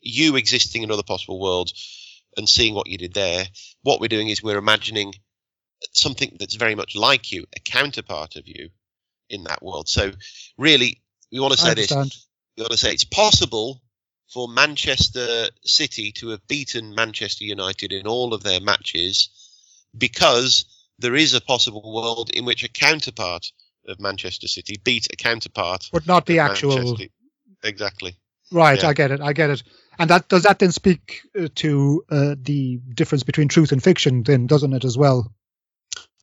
[0.00, 3.44] you existing in other possible worlds and seeing what you did there.
[3.82, 5.14] What we're doing is we're imagining
[5.92, 8.70] something that's very much like you, a counterpart of you
[9.28, 9.88] in that world.
[9.88, 10.12] So,
[10.56, 11.90] really, we want to say this.
[11.90, 13.80] We want to say it's possible
[14.32, 19.30] for Manchester City to have beaten Manchester United in all of their matches
[19.96, 20.64] because
[20.98, 23.52] there is a possible world in which a counterpart
[23.88, 26.76] of Manchester City beat a counterpart, but not the actual.
[26.76, 27.06] Manchester.
[27.62, 28.16] Exactly.
[28.50, 28.88] Right, yeah.
[28.88, 29.20] I get it.
[29.20, 29.62] I get it.
[29.98, 34.22] And that does that then speak uh, to uh, the difference between truth and fiction,
[34.22, 35.32] then, doesn't it, as well?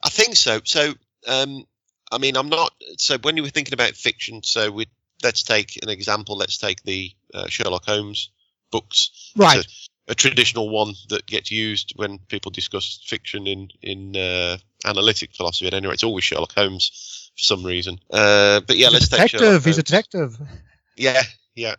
[0.04, 0.62] I think so.
[0.64, 0.94] So,
[1.28, 1.66] um,
[2.12, 2.74] I mean, I'm not.
[2.98, 4.88] So, when you were thinking about fiction, so we
[5.24, 6.38] let's take an example.
[6.38, 8.30] Let's take the uh, Sherlock Holmes
[8.72, 9.34] books.
[9.36, 9.66] Right.
[10.08, 15.36] A, a, traditional one that gets used when people discuss fiction in in uh, analytic
[15.36, 15.68] philosophy.
[15.68, 18.00] At any rate, it's always Sherlock Holmes some reason.
[18.10, 20.38] Uh, but yeah, he's let's take Sherlock He's a detective.
[20.96, 21.24] Yeah,
[21.56, 21.76] yeah,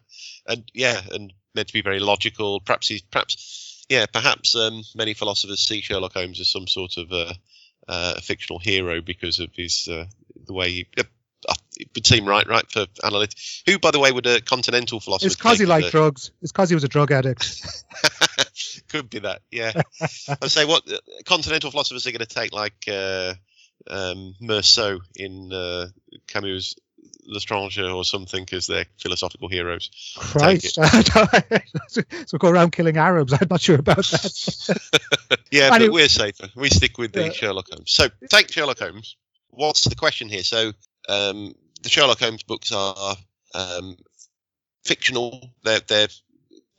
[0.47, 2.61] and yeah, and meant to be very logical.
[2.61, 7.13] Perhaps he's perhaps yeah, perhaps um, many philosophers see Sherlock Holmes as some sort of
[7.13, 7.33] uh,
[7.89, 10.07] uh, a fictional hero because of his uh,
[10.47, 10.87] the way he.
[10.99, 11.05] Uh,
[11.77, 13.63] it would seem right, right for analytics.
[13.67, 15.27] Who, by the way, would a continental philosopher?
[15.27, 16.33] It's because he liked drugs.
[16.43, 17.61] It's because he was a drug addict.
[18.89, 19.73] Could be that, yeah.
[20.43, 20.83] I'd say what
[21.25, 23.35] continental philosophers are going to take, like uh,
[23.91, 25.89] um, Meursault in uh,
[26.27, 26.77] Camus'
[27.27, 29.91] L'Étranger or something as their philosophical heroes.
[30.17, 30.75] Christ.
[32.27, 33.33] so go around killing Arabs.
[33.33, 35.39] I'm not sure about that.
[35.51, 36.49] yeah, but we're safer.
[36.55, 37.91] We stick with the Sherlock Holmes.
[37.91, 39.17] So take Sherlock Holmes.
[39.51, 40.45] What's the question here?
[40.45, 40.73] So
[41.09, 43.17] um, the Sherlock Holmes books are
[43.55, 43.97] um,
[44.85, 45.51] fictional.
[45.65, 46.09] They're, they're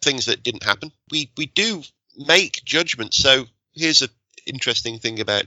[0.01, 0.91] things that didn't happen.
[1.11, 1.83] We we do
[2.17, 3.17] make judgments.
[3.17, 4.09] So here's an
[4.45, 5.45] interesting thing about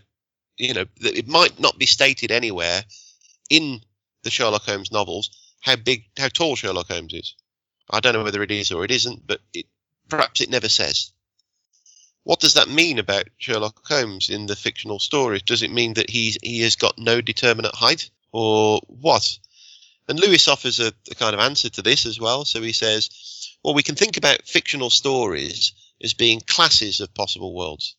[0.60, 2.82] you know, it might not be stated anywhere
[3.48, 3.80] in
[4.22, 7.34] the Sherlock Holmes novels how big, how tall Sherlock Holmes is.
[7.88, 9.66] I don't know whether it is or it isn't, but it,
[10.08, 11.12] perhaps it never says.
[12.24, 15.42] What does that mean about Sherlock Holmes in the fictional stories?
[15.42, 19.38] Does it mean that he's he has got no determinate height, or what?
[20.08, 22.44] And Lewis offers a, a kind of answer to this as well.
[22.44, 23.08] So he says,
[23.64, 27.96] well, we can think about fictional stories as being classes of possible worlds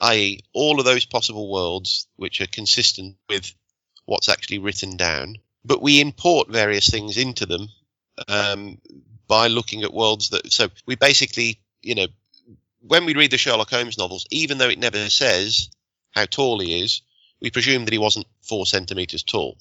[0.00, 3.52] i.e., all of those possible worlds which are consistent with
[4.06, 7.68] what's actually written down, but we import various things into them
[8.28, 8.78] um,
[9.26, 10.52] by looking at worlds that.
[10.52, 12.06] So we basically, you know,
[12.80, 15.70] when we read the Sherlock Holmes novels, even though it never says
[16.10, 17.02] how tall he is,
[17.40, 19.56] we presume that he wasn't four centimeters tall,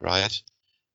[0.00, 0.40] right?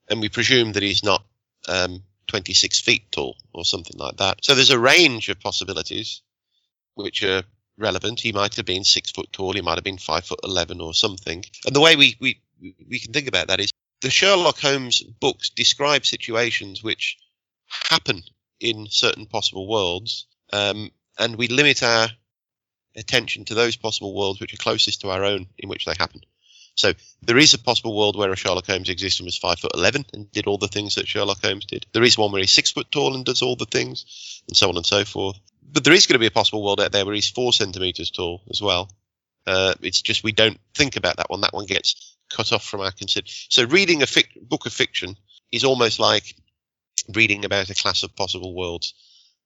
[0.09, 1.23] And we presume that he's not
[1.67, 4.43] um, 26 feet tall or something like that.
[4.43, 6.21] So there's a range of possibilities
[6.95, 7.43] which are
[7.77, 8.19] relevant.
[8.21, 9.53] He might have been six foot tall.
[9.53, 11.43] He might have been five foot 11 or something.
[11.65, 12.41] And the way we, we,
[12.87, 17.17] we can think about that is the Sherlock Holmes books describe situations which
[17.67, 18.23] happen
[18.59, 20.27] in certain possible worlds.
[20.53, 22.09] Um, and we limit our
[22.95, 26.21] attention to those possible worlds which are closest to our own in which they happen.
[26.75, 29.71] So there is a possible world where a Sherlock Holmes exists and was five foot
[29.73, 31.85] eleven and did all the things that Sherlock Holmes did.
[31.93, 34.69] There is one where he's six foot tall and does all the things, and so
[34.69, 35.39] on and so forth.
[35.71, 38.11] But there is going to be a possible world out there where he's four centimeters
[38.11, 38.89] tall as well.
[39.45, 41.41] Uh, it's just we don't think about that one.
[41.41, 43.27] That one gets cut off from our consider.
[43.27, 45.17] So reading a fic- book of fiction
[45.51, 46.35] is almost like
[47.13, 48.93] reading about a class of possible worlds.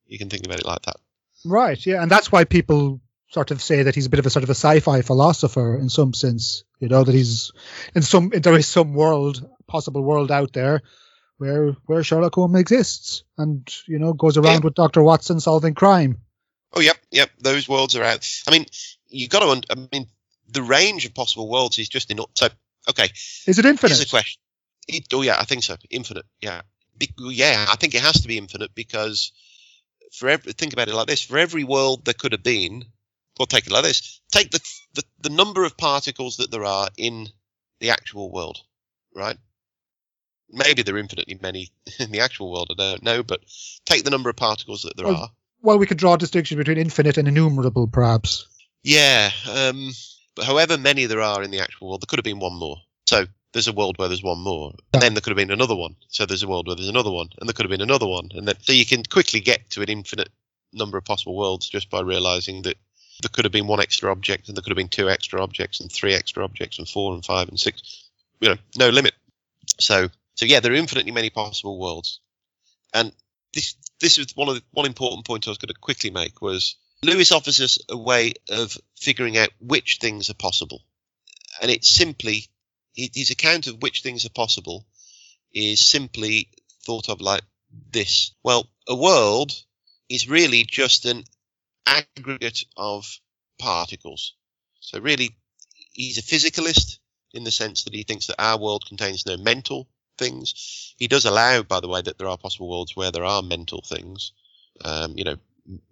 [0.07, 0.97] You can think about it like that.
[1.45, 1.83] Right.
[1.85, 3.01] Yeah, and that's why people
[3.31, 5.89] sort of say that he's a bit of a sort of a sci-fi philosopher in
[5.89, 6.63] some sense.
[6.79, 7.51] You know that he's
[7.93, 10.81] in some there is some world, possible world out there
[11.39, 14.65] where where Sherlock Holmes exists, and you know goes around yeah.
[14.65, 16.19] with Doctor Watson solving crime.
[16.73, 17.31] Oh yep, yep.
[17.39, 18.29] Those worlds are out.
[18.47, 18.65] I mean,
[19.07, 19.71] you got to.
[19.71, 20.07] I mean,
[20.49, 22.29] the range of possible worlds is just enough.
[22.35, 22.49] So
[22.89, 23.09] okay,
[23.47, 23.93] is it infinite?
[23.93, 24.39] Is a question.
[24.87, 25.75] It, oh yeah, I think so.
[25.89, 26.25] Infinite.
[26.41, 26.61] Yeah,
[26.97, 27.65] Be, yeah.
[27.67, 29.31] I think it has to be infinite because
[30.11, 32.83] for every think about it like this: for every world there could have been,
[33.37, 34.59] we'll take it like this: take the,
[34.93, 37.29] the the number of particles that there are in
[37.79, 38.59] the actual world,
[39.15, 39.37] right?
[40.51, 42.69] Maybe there are infinitely many in the actual world.
[42.71, 43.41] I don't know, but
[43.85, 45.29] take the number of particles that there well, are.
[45.61, 48.47] Well, we could draw a distinction between infinite and innumerable, perhaps.
[48.83, 49.91] Yeah, um,
[50.35, 52.77] but however many there are in the actual world, there could have been one more.
[53.05, 55.75] So there's a world where there's one more, and then there could have been another
[55.75, 55.95] one.
[56.07, 58.29] So there's a world where there's another one, and there could have been another one,
[58.33, 60.29] and then so you can quickly get to an infinite
[60.71, 62.77] number of possible worlds just by realizing that
[63.21, 65.79] there could have been one extra object, and there could have been two extra objects,
[65.81, 68.09] and three extra objects, and four, and five, and six.
[68.39, 69.13] You know, no limit.
[69.79, 72.21] So, so yeah, there are infinitely many possible worlds,
[72.93, 73.11] and
[73.53, 76.41] this this is one of the, one important point I was going to quickly make
[76.41, 80.81] was Lewis offers us a way of figuring out which things are possible,
[81.61, 82.47] and it's simply
[82.95, 84.85] his account of which things are possible
[85.53, 86.49] is simply
[86.85, 87.43] thought of like
[87.91, 88.31] this.
[88.41, 89.51] Well, a world
[90.07, 91.25] is really just an
[91.85, 93.19] aggregate of
[93.57, 94.35] particles.
[94.79, 95.35] So really,
[95.91, 96.99] he's a physicalist
[97.33, 100.93] in the sense that he thinks that our world contains no mental things.
[100.97, 103.81] He does allow, by the way, that there are possible worlds where there are mental
[103.81, 104.33] things.
[104.85, 105.37] Um, you know,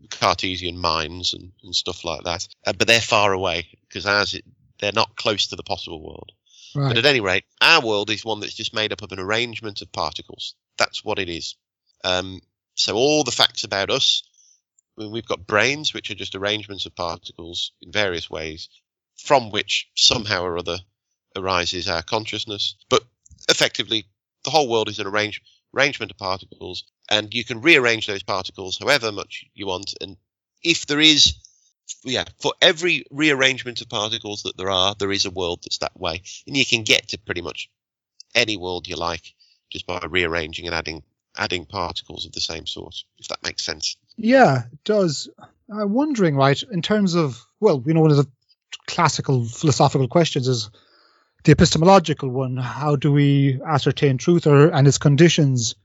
[0.09, 2.47] Cartesian minds and, and stuff like that.
[2.65, 4.39] Uh, but they're far away because ours,
[4.79, 6.31] they're not close to the possible world.
[6.75, 6.89] Right.
[6.89, 9.81] But at any rate, our world is one that's just made up of an arrangement
[9.81, 10.55] of particles.
[10.77, 11.55] That's what it is.
[12.03, 12.41] Um,
[12.75, 14.23] so all the facts about us,
[14.97, 18.69] we've got brains, which are just arrangements of particles in various ways,
[19.17, 20.77] from which somehow or other
[21.35, 22.75] arises our consciousness.
[22.89, 23.03] But
[23.49, 24.05] effectively,
[24.43, 25.41] the whole world is an arrange,
[25.75, 29.93] arrangement of particles, and you can rearrange those particles however much you want.
[30.01, 30.17] And
[30.63, 31.35] if there is
[32.03, 35.97] yeah, for every rearrangement of particles that there are, there is a world that's that
[35.99, 37.69] way, and you can get to pretty much
[38.35, 39.33] any world you like
[39.71, 41.03] just by rearranging and adding
[41.37, 42.95] adding particles of the same sort.
[43.17, 43.95] If that makes sense.
[44.17, 45.29] Yeah, it does.
[45.69, 48.27] I'm wondering, right, in terms of well, you know, one of the
[48.87, 50.69] classical philosophical questions is
[51.43, 52.57] the epistemological one.
[52.57, 55.75] How do we ascertain truth or and its conditions?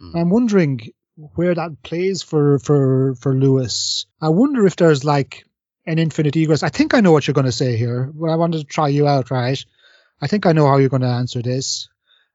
[0.00, 0.20] Mm.
[0.20, 0.92] I'm wondering
[1.34, 4.06] where that plays for for for Lewis.
[4.20, 5.46] I wonder if there's like
[5.86, 6.62] an infinite egress.
[6.62, 8.88] I think I know what you're going to say here, but I wanted to try
[8.88, 9.64] you out, right?
[10.20, 11.88] I think I know how you're going to answer this.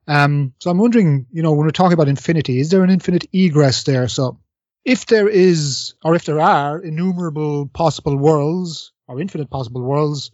[0.07, 3.25] Um, so I'm wondering, you know, when we're talking about infinity, is there an infinite
[3.33, 4.07] egress there?
[4.07, 4.39] So
[4.83, 10.31] if there is, or if there are innumerable possible worlds or infinite possible worlds,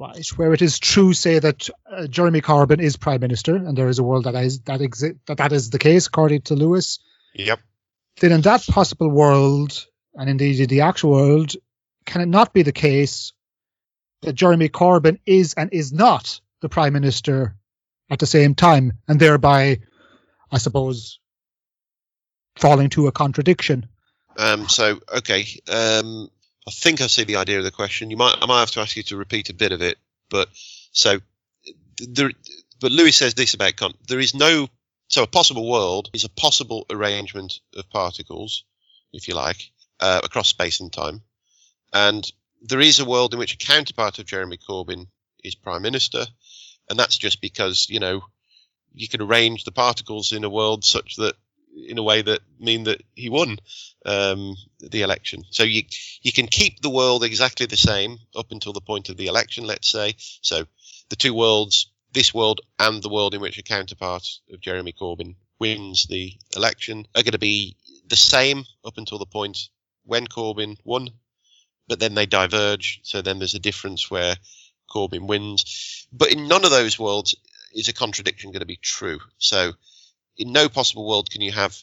[0.00, 3.88] right, where it is true, say that uh, Jeremy Corbyn is prime minister, and there
[3.88, 6.98] is a world that is that exi- that that is the case according to Lewis.
[7.34, 7.60] Yep.
[8.18, 11.52] Then in that possible world, and indeed in the actual world,
[12.06, 13.32] can it not be the case
[14.22, 17.56] that Jeremy Corbyn is and is not the prime minister
[18.08, 19.80] at the same time, and thereby,
[20.50, 21.20] I suppose,
[22.56, 23.86] falling to a contradiction?
[24.36, 26.30] Um, so, okay, um,
[26.66, 28.10] I think I see the idea of the question.
[28.10, 29.98] You might, I might have to ask you to repeat a bit of it,
[30.28, 30.48] but
[30.92, 31.20] so
[31.98, 32.30] there,
[32.80, 33.74] but Lewis says this about
[34.08, 34.68] there is no
[35.08, 38.64] so a possible world is a possible arrangement of particles,
[39.12, 41.22] if you like, uh, across space and time.
[41.92, 42.30] And
[42.62, 45.08] there is a world in which a counterpart of Jeremy Corbyn
[45.42, 46.26] is prime minister,
[46.88, 48.22] and that's just because you know
[48.94, 51.34] you can arrange the particles in a world such that
[51.74, 53.58] in a way that mean that he won
[54.06, 55.44] um, the election.
[55.50, 55.82] So you
[56.22, 59.64] you can keep the world exactly the same up until the point of the election,
[59.64, 60.14] let's say.
[60.42, 60.66] So
[61.08, 65.34] the two worlds, this world and the world in which a counterpart of Jeremy Corbyn
[65.58, 69.68] wins the election, are going to be the same up until the point
[70.04, 71.10] when Corbyn won,
[71.86, 73.00] but then they diverge.
[73.02, 74.36] So then there's a difference where
[74.90, 76.06] Corbyn wins.
[76.12, 77.36] But in none of those worlds
[77.72, 79.20] is a contradiction going to be true.
[79.38, 79.72] So
[80.36, 81.76] in no possible world can you have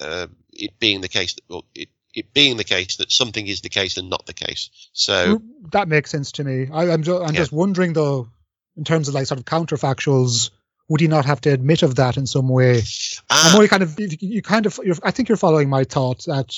[0.00, 3.60] uh, it being the case that well, it, it being the case that something is
[3.60, 4.70] the case and not the case.
[4.92, 5.40] So
[5.70, 6.68] that makes sense to me.
[6.72, 7.40] I, am ju- I'm yeah.
[7.40, 8.28] just wondering though,
[8.76, 10.50] in terms of like sort of counterfactuals,
[10.88, 12.82] would he not have to admit of that in some way?
[13.30, 13.50] Ah.
[13.50, 16.54] I'm only kind of you kind of I think you're following my thought that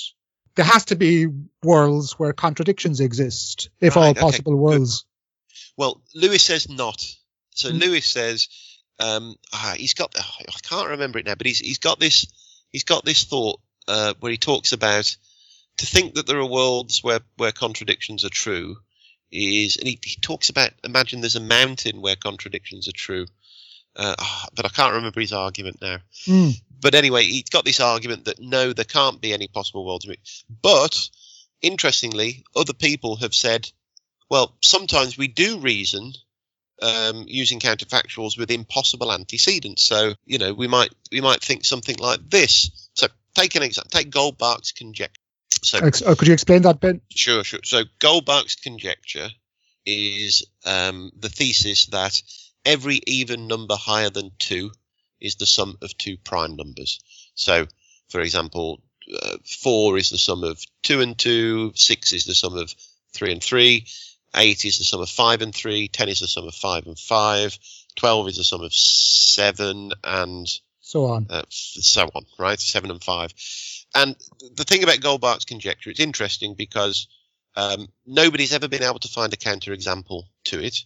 [0.56, 1.26] there has to be
[1.62, 5.04] worlds where contradictions exist, if right, all possible worlds.
[5.76, 7.04] Well, Lewis says not.
[7.50, 7.80] So mm.
[7.80, 8.48] Lewis says
[8.98, 12.26] um, ah, he's got oh, I can't remember it now, but he's he's got this
[12.72, 15.16] he's got this thought uh, where he talks about
[15.78, 18.76] to think that there are worlds where where contradictions are true
[19.32, 23.26] is and he, he talks about imagine there's a mountain where contradictions are true.
[23.96, 25.98] Uh, oh, but I can't remember his argument now.
[26.26, 26.60] Mm.
[26.80, 30.06] But anyway, he's got this argument that no, there can't be any possible worlds.
[30.62, 31.08] But
[31.62, 33.70] interestingly, other people have said,
[34.28, 36.12] well, sometimes we do reason
[36.82, 39.82] um, using counterfactuals with impossible antecedents.
[39.84, 42.90] So you know we might we might think something like this.
[42.94, 43.90] So take an example.
[43.90, 45.20] Take Goldbach's conjecture.
[45.62, 47.00] So oh, could you explain that, Ben?
[47.10, 47.60] Sure, sure.
[47.64, 49.28] So Goldbach's conjecture
[49.86, 52.20] is um, the thesis that
[52.64, 54.72] every even number higher than two
[55.20, 57.00] is the sum of two prime numbers.
[57.34, 57.66] So,
[58.08, 58.82] for example,
[59.22, 62.74] uh, four is the sum of two and two, six is the sum of
[63.12, 63.86] three and three,
[64.34, 66.98] 8 is the sum of 5 and 3, 10 is the sum of 5 and
[66.98, 67.58] 5,
[67.96, 71.26] 12 is the sum of 7, and so on.
[71.30, 72.60] Uh, so on, right?
[72.60, 73.34] 7 and 5.
[73.94, 74.16] And
[74.54, 77.06] the thing about Goldbach's conjecture, it's interesting because
[77.56, 80.84] um, nobody's ever been able to find a counterexample to it.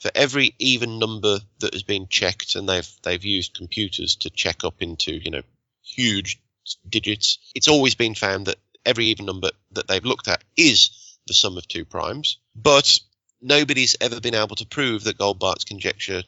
[0.00, 4.64] For every even number that has been checked, and they've they've used computers to check
[4.64, 5.42] up into you know
[5.82, 6.40] huge
[6.88, 11.34] digits, it's always been found that every even number that they've looked at is the
[11.34, 12.38] sum of two primes.
[12.54, 13.00] But
[13.40, 16.22] nobody's ever been able to prove that Goldbach's conjecture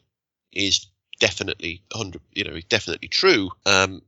[0.53, 0.87] is
[1.19, 3.51] definitely 100, you know, definitely true.
[3.67, 4.03] Um,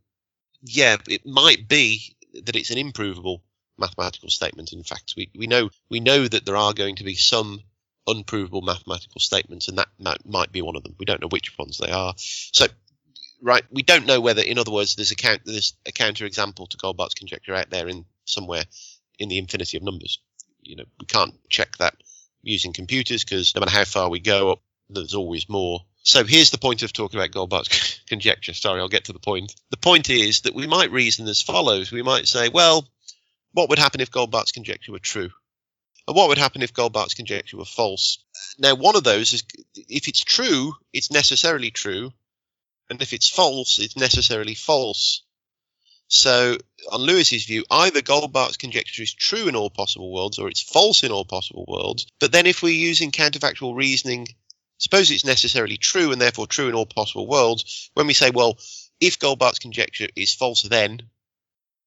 [0.62, 3.42] yeah, it might be that it's an improvable
[3.78, 4.72] mathematical statement.
[4.72, 7.60] In fact, we, we know we know that there are going to be some
[8.06, 10.94] unprovable mathematical statements, and that might, might be one of them.
[10.98, 12.14] We don't know which ones they are.
[12.16, 12.66] So,
[13.42, 16.66] right, we don't know whether, in other words, there's a count, there's a counter example
[16.66, 18.64] to Goldbach's conjecture out there in somewhere
[19.18, 20.18] in the infinity of numbers
[20.64, 21.94] you know we can't check that
[22.45, 25.80] using computers because no matter how far we go up, there's always more.
[26.03, 28.53] So here's the point of talking about Goldbach's conjecture.
[28.53, 29.55] Sorry, I'll get to the point.
[29.70, 31.90] The point is that we might reason as follows.
[31.90, 32.86] We might say, well,
[33.53, 35.30] what would happen if Goldbach's conjecture were true?
[36.07, 38.18] And what would happen if Goldbach's conjecture were false?
[38.59, 42.12] Now, one of those is if it's true, it's necessarily true.
[42.90, 45.22] And if it's false, it's necessarily false.
[46.09, 46.59] So,
[46.91, 51.03] on Lewis's view, either Goldbach's conjecture is true in all possible worlds or it's false
[51.03, 52.07] in all possible worlds.
[52.20, 54.28] But then, if we're using counterfactual reasoning,
[54.78, 57.91] suppose it's necessarily true and therefore true in all possible worlds.
[57.95, 58.59] When we say, well,
[59.01, 61.03] if Goldbach's conjecture is false, then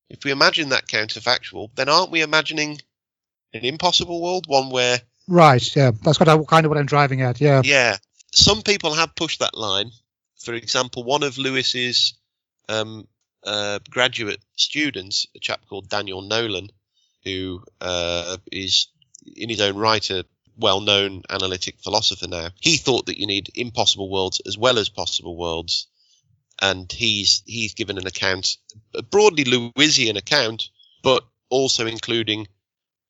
[0.09, 2.79] if we imagine that counterfactual, then aren't we imagining
[3.53, 5.75] an impossible world, one where right?
[5.75, 7.41] Yeah, that's what I, kind of what I'm driving at.
[7.41, 7.97] Yeah, yeah.
[8.33, 9.91] Some people have pushed that line.
[10.37, 12.13] For example, one of Lewis's
[12.69, 13.07] um,
[13.47, 16.69] uh, graduate students, a chap called Daniel Nolan,
[17.23, 18.87] who uh, is
[19.35, 20.25] in his own right a
[20.57, 22.49] well-known analytic philosopher now.
[22.59, 25.87] He thought that you need impossible worlds as well as possible worlds,
[26.61, 28.57] and he's he's given an account,
[28.93, 30.69] a broadly Lewisian account,
[31.01, 32.47] but also including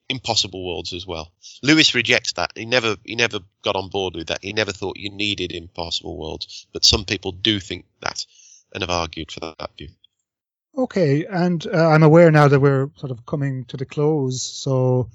[0.09, 1.31] impossible worlds as well.
[1.63, 2.51] Lewis rejects that.
[2.55, 4.43] He never he never got on board with that.
[4.43, 8.25] He never thought you needed impossible worlds, but some people do think that
[8.73, 9.89] and have argued for that view.
[10.77, 15.09] Okay, and uh, I'm aware now that we're sort of coming to the close, so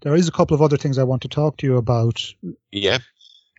[0.00, 2.24] there is a couple of other things I want to talk to you about.
[2.70, 2.98] Yeah.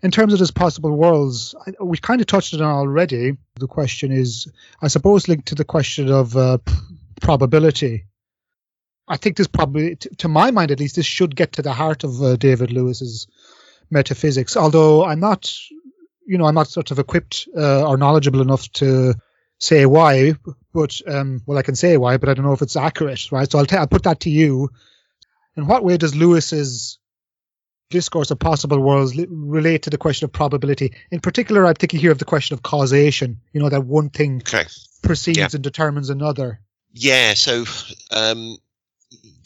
[0.01, 3.37] In terms of this possible worlds, I, we kind of touched on already.
[3.55, 4.51] The question is,
[4.81, 6.57] I suppose, linked to the question of uh,
[7.21, 8.05] probability.
[9.07, 11.73] I think this probably, t- to my mind at least, this should get to the
[11.73, 13.27] heart of uh, David Lewis's
[13.91, 14.57] metaphysics.
[14.57, 15.53] Although I'm not,
[16.25, 19.13] you know, I'm not sort of equipped uh, or knowledgeable enough to
[19.59, 20.33] say why,
[20.73, 23.49] but um, well, I can say why, but I don't know if it's accurate, right?
[23.49, 24.69] So I'll, t- I'll put that to you.
[25.55, 26.97] In what way does Lewis's
[27.89, 30.93] discourse of possible worlds li- relate to the question of probability.
[31.11, 33.39] In particular, I'm thinking here of the question of causation.
[33.51, 34.65] You know, that one thing Okay.
[35.03, 35.49] precedes Yeah.
[35.53, 36.59] and determines another.
[36.91, 37.65] Yeah, so
[38.11, 38.57] um,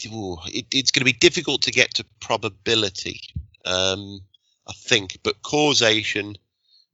[0.06, 3.20] ooh, it, it's going to be difficult to get to probability,
[3.66, 4.20] um,
[4.66, 6.36] I think, but causation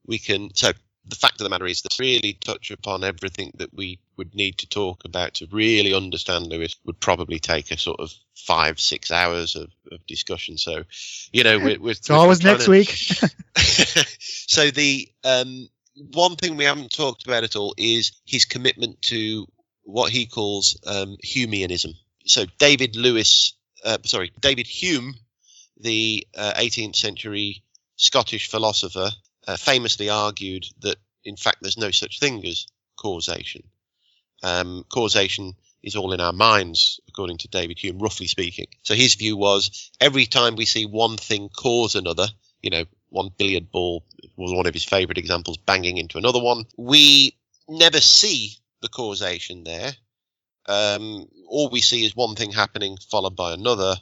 [0.06, 0.54] we can.
[0.54, 0.72] So
[1.06, 4.58] the fact of the matter is that really touch upon everything that we would need
[4.58, 9.10] to talk about to really understand Lewis would probably take a sort of five, six
[9.10, 10.56] hours of, of discussion.
[10.56, 10.84] So,
[11.32, 12.88] you know, we're, we're It's always next week.
[13.56, 15.68] so the um,
[16.12, 19.46] one thing we haven't talked about at all is his commitment to
[19.82, 21.92] what he calls um, Humeanism.
[22.26, 25.14] So David Lewis, uh, sorry, David Hume,
[25.78, 27.62] the uh, 18th century
[27.96, 29.10] Scottish philosopher,
[29.46, 32.66] uh, famously argued that in fact there's no such thing as
[32.96, 33.62] causation.
[34.42, 38.66] Um, causation is all in our minds, according to David Hume, roughly speaking.
[38.82, 42.26] So his view was every time we see one thing cause another,
[42.62, 44.04] you know, one billiard ball
[44.36, 46.64] was one of his favorite examples, banging into another one.
[46.76, 47.36] We
[47.68, 49.92] never see the causation there.
[50.66, 53.96] Um, all we see is one thing happening followed by another.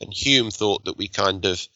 [0.00, 1.66] And Hume thought that we kind of,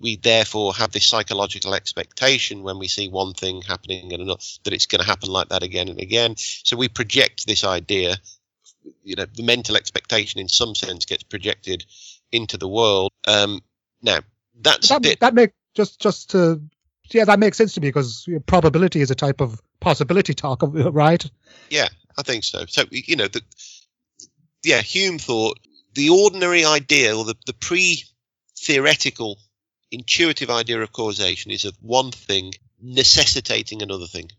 [0.00, 4.72] we therefore have this psychological expectation when we see one thing happening and another, that
[4.72, 6.34] it's going to happen like that again and again.
[6.36, 8.16] So we project this idea,
[9.02, 11.84] you know, the mental expectation in some sense gets projected
[12.30, 13.12] into the world.
[13.26, 13.60] Um,
[14.02, 14.20] now,
[14.60, 16.60] that's that, that make just just to
[17.10, 21.24] yeah, that makes sense to me because probability is a type of possibility talk, right?
[21.70, 22.64] Yeah, I think so.
[22.66, 23.42] So you know, the,
[24.62, 25.58] yeah, Hume thought
[25.94, 29.38] the ordinary idea or the, the pre-theoretical,
[29.90, 34.30] intuitive idea of causation is of one thing necessitating another thing.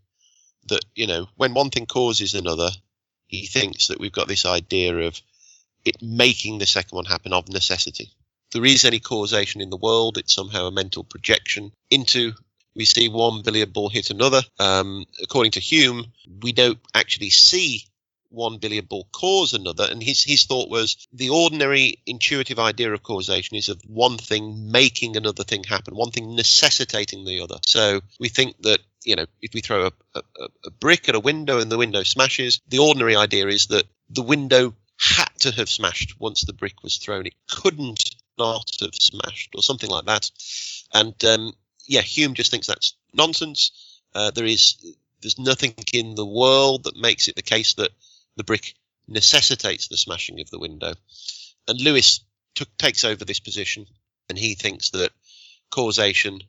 [0.67, 2.69] That you know, when one thing causes another,
[3.27, 5.19] he thinks that we've got this idea of
[5.85, 8.11] it making the second one happen of necessity.
[8.47, 12.33] If there is any causation in the world, it's somehow a mental projection into
[12.75, 14.41] we see one billiard ball hit another.
[14.59, 17.85] Um, according to Hume, we don't actually see
[18.29, 19.87] one billiard ball cause another.
[19.89, 24.71] And his, his thought was the ordinary intuitive idea of causation is of one thing
[24.71, 27.57] making another thing happen, one thing necessitating the other.
[27.65, 30.21] So we think that, you know, if we throw a, a,
[30.65, 34.23] a brick at a window and the window smashes, the ordinary idea is that the
[34.23, 37.25] window had to have smashed once the brick was thrown.
[37.25, 38.03] It couldn't
[38.37, 40.29] not have smashed or something like that.
[40.93, 41.53] And um,
[41.87, 43.71] yeah, Hume just thinks that's nonsense.
[44.13, 47.91] Uh, there is there's nothing in the world that makes it the case that
[48.39, 48.73] the brick
[49.05, 50.93] necessitates the smashing of the window.
[51.67, 52.21] And Lewis
[52.55, 53.85] took, takes over this position,
[54.29, 55.11] and he thinks that
[55.69, 56.39] causation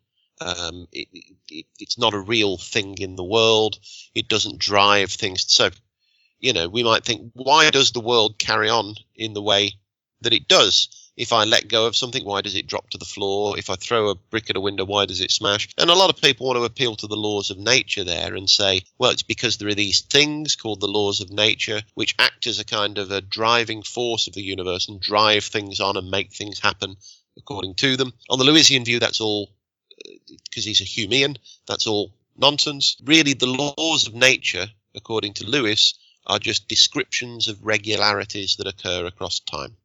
[0.41, 1.09] um, it,
[1.49, 3.79] it, it's not a real thing in the world.
[4.15, 5.45] It doesn't drive things.
[5.49, 5.71] So,
[6.39, 9.73] you know, we might think, why does the world carry on in the way
[10.21, 11.00] that it does?
[11.17, 13.59] If I let go of something, why does it drop to the floor?
[13.59, 15.69] If I throw a brick at a window, why does it smash?
[15.77, 18.49] And a lot of people want to appeal to the laws of nature there and
[18.49, 22.47] say, well, it's because there are these things called the laws of nature which act
[22.47, 26.11] as a kind of a driving force of the universe and drive things on and
[26.11, 26.97] make things happen
[27.37, 28.13] according to them.
[28.29, 29.51] On the Lewisian view, that's all
[30.07, 30.13] uh,
[30.45, 31.37] because he's a Humean,
[31.67, 32.97] that's all nonsense.
[33.05, 35.95] Really, the laws of nature, according to Lewis,
[36.27, 39.77] are just descriptions of regularities that occur across time.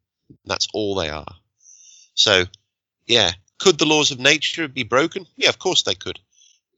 [0.44, 1.26] That's all they are.
[2.14, 2.44] So,
[3.06, 5.26] yeah, could the laws of nature be broken?
[5.36, 6.18] Yeah, of course they could.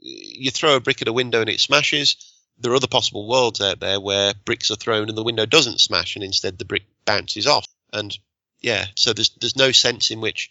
[0.01, 2.17] You throw a brick at a window and it smashes.
[2.59, 5.81] There are other possible worlds out there where bricks are thrown and the window doesn't
[5.81, 7.67] smash and instead the brick bounces off.
[7.93, 8.17] And
[8.61, 10.51] yeah, so there's there's no sense in which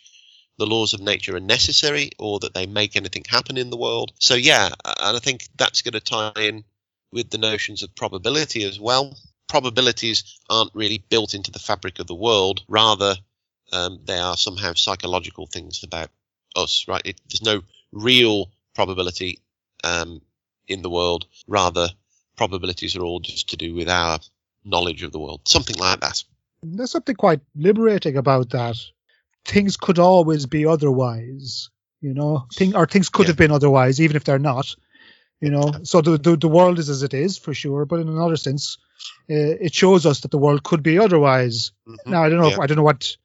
[0.58, 4.12] the laws of nature are necessary or that they make anything happen in the world.
[4.20, 6.64] So yeah, and I think that's going to tie in
[7.12, 9.16] with the notions of probability as well.
[9.48, 12.64] Probabilities aren't really built into the fabric of the world.
[12.68, 13.16] Rather,
[13.72, 16.10] um, they are somehow psychological things about
[16.56, 17.02] us, right?
[17.06, 19.39] It, there's no real probability
[19.84, 20.22] um,
[20.68, 21.26] in the world.
[21.48, 21.89] Rather,
[22.36, 24.20] probabilities are all just to do with our
[24.66, 26.24] knowledge of the world, something like that.
[26.62, 28.78] There's something quite liberating about that.
[29.45, 31.70] Things could always be otherwise,
[32.02, 32.48] you know.
[32.54, 33.30] Thing or things could Yeah.
[33.30, 34.76] have been otherwise, even if they're not.
[35.39, 38.10] You know, so the, the the world is as it is for sure, but in
[38.10, 38.80] another sense,
[39.30, 41.72] uh, it shows us that the world could be otherwise.
[41.88, 41.98] Mhm.
[42.06, 42.50] Now I don't know.
[42.50, 42.62] Yeah.
[42.62, 43.18] I don't know what.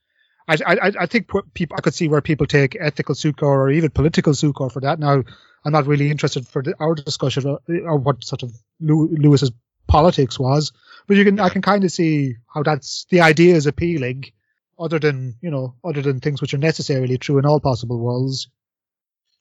[0.48, 3.90] I, I I think people I could see where people take ethical succor or even
[3.90, 4.98] political succor for that.
[4.98, 5.22] Now
[5.64, 9.52] I'm not really interested for the, our discussion of, of what sort of Lewis's
[9.86, 10.72] politics was,
[11.06, 14.32] but you can I can kind of see how that's the idea is appealing,
[14.78, 18.48] other than you know other than things which are necessarily true in all possible worlds.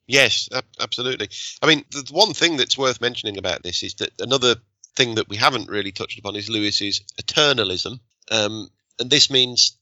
[0.07, 1.29] Yes, absolutely.
[1.61, 4.55] I mean, the one thing that's worth mentioning about this is that another
[5.01, 7.99] thing that we haven't really touched upon is Lewis's eternalism,
[8.29, 9.77] um, and this means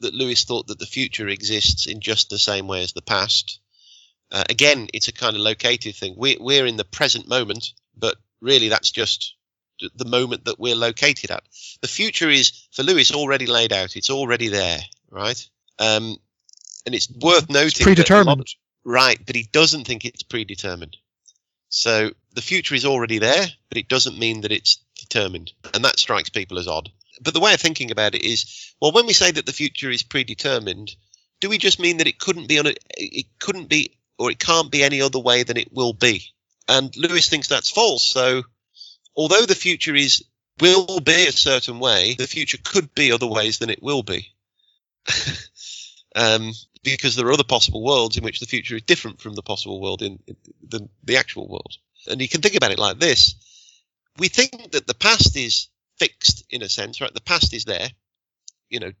[0.00, 3.60] that Lewis thought that the future exists in just the same way as the past,
[4.32, 6.14] Uh, again, it's a kind of located thing.
[6.16, 9.34] We're, we're in the present moment, but really that's just
[9.96, 11.42] the moment that we're located at.
[11.80, 13.96] The future is, for Lewis, already laid out.
[13.96, 14.80] It's already there,
[15.10, 15.48] right?
[15.78, 16.16] Um,
[16.86, 17.66] and it's worth noting.
[17.66, 18.54] It's predetermined.
[18.84, 20.96] Right, but he doesn't think it's predetermined.
[21.70, 25.52] So the future is already there, but it doesn't mean that it's determined.
[25.72, 26.90] And that strikes people as odd.
[27.22, 29.90] But the way of thinking about it is, well, when we say that the future
[29.90, 30.94] is predetermined,
[31.40, 34.38] do we just mean that it couldn't be on a, it couldn't be or it
[34.38, 36.24] can't be any other way than it will be?
[36.68, 38.04] And Lewis thinks that's false.
[38.04, 38.42] So
[39.16, 40.24] although the future is
[40.60, 44.28] will be a certain way, the future could be other ways than it will be.
[46.16, 46.52] um,
[46.82, 49.80] because there are other possible worlds in which the future is different from the possible
[49.80, 50.36] world in, in
[50.68, 51.76] the, the actual world.
[52.08, 53.34] And you can think about it like this.
[54.18, 57.12] We think that the past is fixed in a sense, right?
[57.12, 57.88] The past is there.
[58.68, 58.92] You know,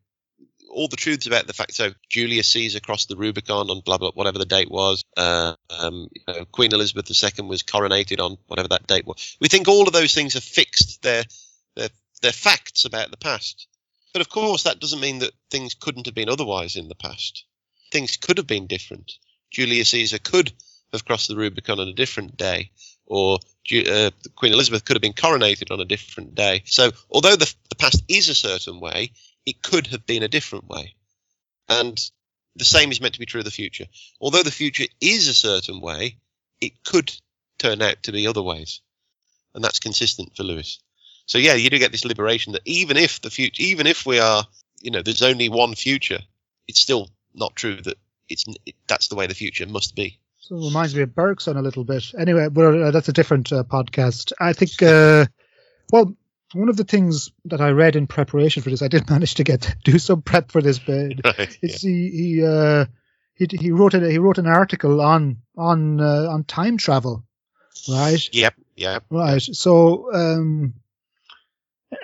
[0.70, 1.74] all the truths about the fact.
[1.74, 5.04] So Julius Caesar crossed the Rubicon on blah blah whatever the date was.
[5.16, 9.36] Uh, um, you know, Queen Elizabeth II was coronated on whatever that date was.
[9.40, 11.02] We think all of those things are fixed.
[11.02, 11.24] They're
[11.76, 11.90] they're
[12.22, 13.66] they're facts about the past.
[14.12, 17.44] But of course, that doesn't mean that things couldn't have been otherwise in the past.
[17.92, 19.12] Things could have been different.
[19.50, 20.52] Julius Caesar could
[20.92, 22.70] have crossed the Rubicon on a different day,
[23.06, 23.38] or
[23.72, 26.62] uh, Queen Elizabeth could have been coronated on a different day.
[26.66, 29.12] So, although the, the past is a certain way,
[29.46, 30.94] it could have been a different way.
[31.68, 31.98] And
[32.56, 33.86] the same is meant to be true of the future.
[34.20, 36.18] Although the future is a certain way,
[36.60, 37.12] it could
[37.58, 38.80] turn out to be other ways.
[39.54, 40.80] And that's consistent for Lewis.
[41.30, 44.18] So yeah, you do get this liberation that even if the future, even if we
[44.18, 44.44] are,
[44.82, 46.18] you know, there's only one future,
[46.66, 50.18] it's still not true that it's it, that's the way the future must be.
[50.40, 52.12] So it reminds me of Bergson a little bit.
[52.18, 54.32] Anyway, well, uh, that's a different uh, podcast.
[54.40, 55.26] I think, uh,
[55.92, 56.16] well,
[56.52, 59.44] one of the things that I read in preparation for this, I did manage to
[59.44, 61.90] get do some prep for this, but right, it's yeah.
[61.90, 62.86] he he, uh,
[63.34, 67.22] he he wrote a, he wrote an article on on uh, on time travel,
[67.88, 68.28] right?
[68.32, 69.04] Yep, yep.
[69.10, 69.40] Right.
[69.40, 70.74] So, um,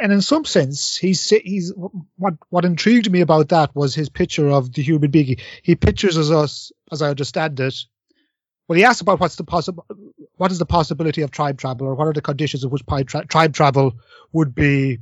[0.01, 1.73] and in some sense, he's he's
[2.17, 5.37] what what intrigued me about that was his picture of the human being.
[5.63, 7.75] He pictures as us, as I understand it,
[8.69, 9.87] well, he asked about what's the possible,
[10.37, 13.23] what is the possibility of tribe travel, or what are the conditions in which tri-
[13.25, 13.95] tribe travel
[14.33, 14.99] would be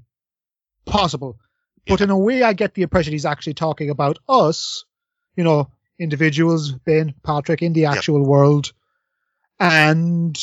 [0.84, 1.38] possible.
[1.86, 4.84] But in a way, I get the impression he's actually talking about us,
[5.36, 8.28] you know, individuals, Ben, Patrick, in the actual yep.
[8.28, 8.72] world,
[9.58, 10.36] and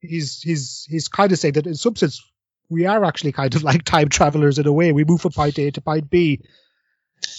[0.00, 2.22] he's he's he's kind of saying that in some sense
[2.68, 4.92] we are actually kind of like time travelers in a way.
[4.92, 6.40] We move from point A to point B.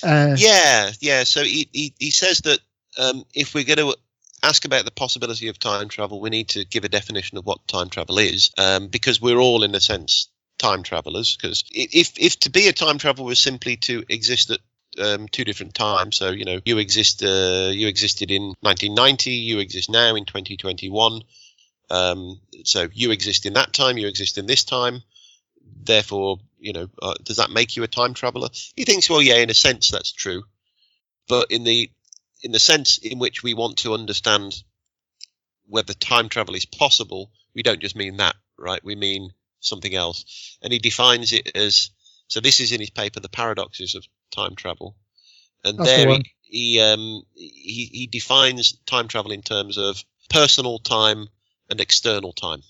[0.03, 1.23] Uh, yeah, yeah.
[1.23, 2.59] So he, he, he says that
[2.97, 3.95] um, if we're going to
[4.43, 7.67] ask about the possibility of time travel, we need to give a definition of what
[7.67, 11.36] time travel is, um, because we're all, in a sense, time travelers.
[11.36, 14.59] Because if if to be a time traveler was simply to exist at
[14.99, 19.59] um, two different times, so you know, you exist, uh, you existed in 1990, you
[19.59, 21.21] exist now in 2021.
[21.89, 25.03] Um, so you exist in that time, you exist in this time.
[25.88, 28.49] Therefore, you know, uh, does that make you a time traveler?
[28.75, 30.43] He thinks, well, yeah, in a sense, that's true.
[31.27, 31.89] But in the
[32.43, 34.61] in the sense in which we want to understand
[35.65, 38.83] whether time travel is possible, we don't just mean that, right?
[38.83, 40.57] We mean something else.
[40.61, 41.89] And he defines it as
[42.27, 44.95] so this is in his paper, The Paradoxes of Time Travel.
[45.63, 50.03] And That's there the he, he, um, he, he defines time travel in terms of
[50.29, 51.29] personal time
[51.69, 52.61] and external time.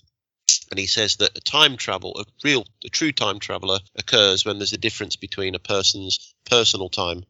[0.70, 4.58] And he says that a time travel, a real, a true time traveler occurs when
[4.58, 7.24] there's a difference between a person's personal time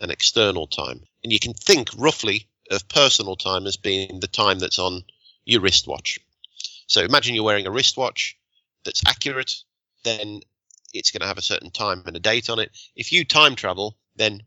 [0.00, 1.02] and external time.
[1.22, 5.04] And you can think roughly of personal time as being the time that's on
[5.44, 6.18] your wristwatch.
[6.86, 8.36] So imagine you're wearing a wristwatch
[8.84, 9.54] that's accurate,
[10.04, 10.40] then
[10.92, 12.70] it's going to have a certain time and a date on it.
[12.96, 14.42] If you time travel, then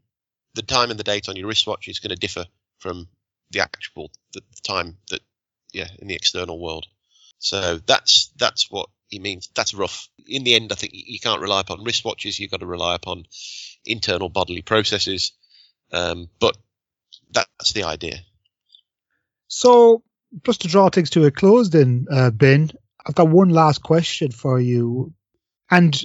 [0.55, 2.45] the time and the date on your wristwatch is going to differ
[2.79, 3.07] from
[3.51, 5.21] the actual the time that
[5.71, 6.87] yeah in the external world.
[7.43, 9.49] So that's that's what he means.
[9.55, 10.09] That's rough.
[10.27, 12.39] In the end, I think you can't rely upon wristwatches.
[12.39, 13.25] You've got to rely upon
[13.85, 15.33] internal bodily processes
[15.93, 16.57] um, but
[17.31, 18.19] that's the idea.
[19.47, 20.03] So,
[20.43, 22.71] just to draw things to a close, then, uh, Ben,
[23.05, 25.13] I've got one last question for you,
[25.69, 26.03] and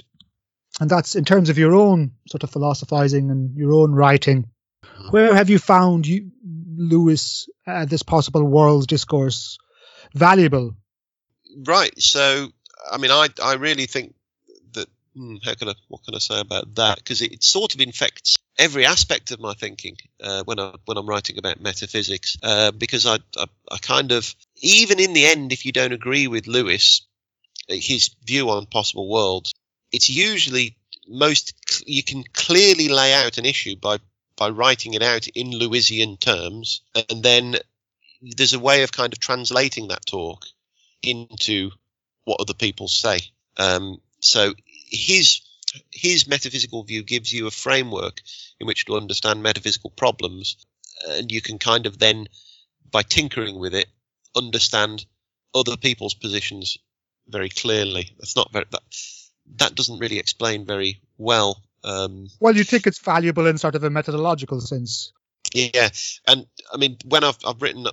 [0.79, 4.45] and that's in terms of your own sort of philosophizing and your own writing.
[4.85, 5.09] Mm-hmm.
[5.09, 6.31] Where have you found you,
[6.77, 9.57] Lewis, uh, this possible world discourse
[10.13, 10.75] valuable?
[11.57, 11.99] Right.
[12.01, 12.49] So,
[12.91, 14.15] I mean, I I really think
[14.73, 14.87] that.
[15.15, 15.73] Hmm, how can I?
[15.87, 16.97] What can I say about that?
[16.97, 20.97] Because it, it sort of infects every aspect of my thinking uh, when I when
[20.97, 25.53] I'm writing about metaphysics uh, because I, I, I kind of even in the end
[25.53, 27.01] if you don't agree with Lewis
[27.69, 29.53] his view on possible worlds
[29.91, 30.75] it's usually
[31.07, 31.53] most
[31.87, 33.97] you can clearly lay out an issue by
[34.35, 37.55] by writing it out in Lewisian terms and then
[38.21, 40.45] there's a way of kind of translating that talk
[41.01, 41.71] into
[42.25, 43.19] what other people say.
[43.57, 45.41] Um, so his
[45.91, 48.21] his metaphysical view gives you a framework
[48.59, 50.57] in which to understand metaphysical problems,
[51.07, 52.27] and you can kind of then,
[52.91, 53.87] by tinkering with it,
[54.35, 55.05] understand
[55.53, 56.77] other people's positions
[57.27, 58.09] very clearly.
[58.17, 58.81] That's not very that
[59.57, 61.61] that doesn't really explain very well.
[61.83, 65.11] Um, well, you think it's valuable in sort of a methodological sense.
[65.53, 65.89] Yeah,
[66.27, 67.87] and I mean, when I've I've written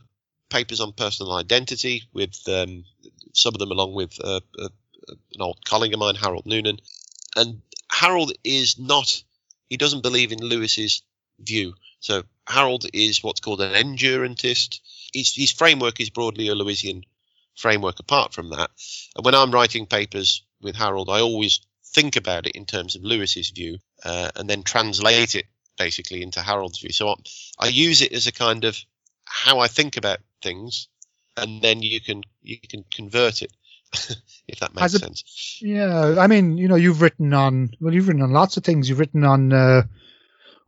[0.49, 2.85] papers on personal identity with um,
[3.33, 4.69] some of them along with uh, uh,
[5.09, 6.79] an old colleague of mine, Harold Noonan,
[7.37, 9.23] and Harold is not.
[9.69, 11.03] He doesn't believe in Lewis's
[11.41, 11.75] view.
[12.01, 14.81] So Harold is what's called an endurantist.
[15.13, 17.03] His, his framework is broadly a Lewisian
[17.57, 17.99] framework.
[17.99, 18.71] Apart from that,
[19.17, 23.03] and when I'm writing papers with Harold, I always think about it in terms of
[23.03, 25.47] Lewis's view, uh, and then translate it
[25.79, 26.93] basically into Harold's view.
[26.93, 27.15] So I,
[27.59, 28.79] I use it as a kind of
[29.25, 30.89] how I think about things,
[31.37, 33.53] and then you can you can convert it
[34.49, 35.59] if that makes sense.
[35.61, 38.89] Yeah, I mean, you know, you've written on well, you've written on lots of things.
[38.89, 39.83] You've written on, uh,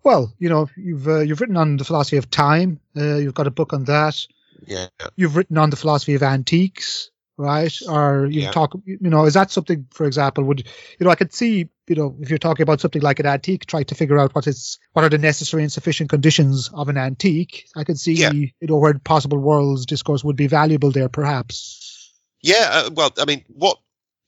[0.03, 2.81] well, you know, you've uh, you've written on the philosophy of time.
[2.97, 4.27] Uh, you've got a book on that.
[4.67, 4.89] Yeah.
[5.17, 7.75] You've written on the philosophy of antiques, right?
[7.89, 8.51] Or you yeah.
[8.51, 10.65] talk, you know, is that something, for example, would
[10.99, 11.11] you know?
[11.11, 13.95] I could see, you know, if you're talking about something like an antique, try to
[13.95, 17.67] figure out what is what are the necessary and sufficient conditions of an antique.
[17.77, 18.33] I could see, yeah.
[18.33, 22.13] you know, where possible worlds discourse would be valuable there, perhaps.
[22.43, 23.79] Yeah, uh, well, I mean, what?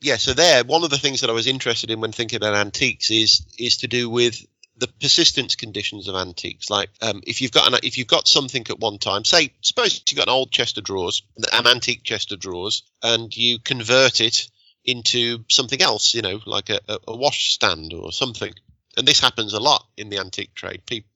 [0.01, 2.55] Yeah, so there, one of the things that I was interested in when thinking about
[2.55, 4.45] antiques is is to do with
[4.81, 6.71] the persistence conditions of antiques.
[6.71, 10.03] Like, um, if you've got an, if you've got something at one time, say, suppose
[10.09, 14.21] you've got an old chest of drawers, an antique chest of drawers, and you convert
[14.21, 14.49] it
[14.85, 18.53] into something else, you know, like a, a wash stand or something.
[18.97, 20.83] And this happens a lot in the antique trade.
[20.85, 21.11] People,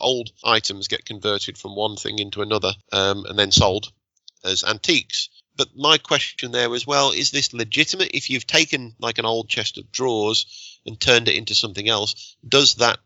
[0.00, 3.90] old items get converted from one thing into another, um, and then sold
[4.44, 8.10] as antiques but my question there was, well, is this legitimate?
[8.12, 12.36] If you've taken like an old chest of drawers and turned it into something else,
[12.46, 12.98] does that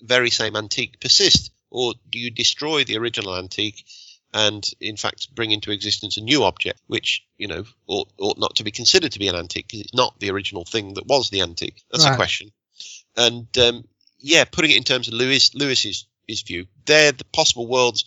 [0.00, 3.84] very same antique persist, or do you destroy the original antique
[4.34, 8.56] and in fact bring into existence a new object, which you know ought, ought not
[8.56, 11.30] to be considered to be an antique because it's not the original thing that was
[11.30, 11.82] the antique?
[11.90, 12.14] That's right.
[12.14, 12.52] a question.
[13.16, 13.84] And um,
[14.18, 18.04] yeah, putting it in terms of Lewis Lewis's his view, they're the possible worlds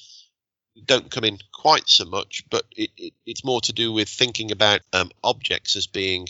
[0.86, 4.52] don't come in quite so much, but it, it, it's more to do with thinking
[4.52, 6.28] about um, objects as being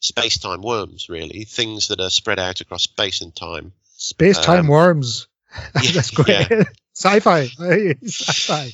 [0.00, 3.72] space time worms, really, things that are spread out across space and time.
[3.96, 5.28] Space time um, worms.
[5.82, 6.50] Yeah, That's great.
[6.50, 6.62] Yeah.
[6.94, 7.42] sci-fi.
[8.04, 8.72] sci-fi.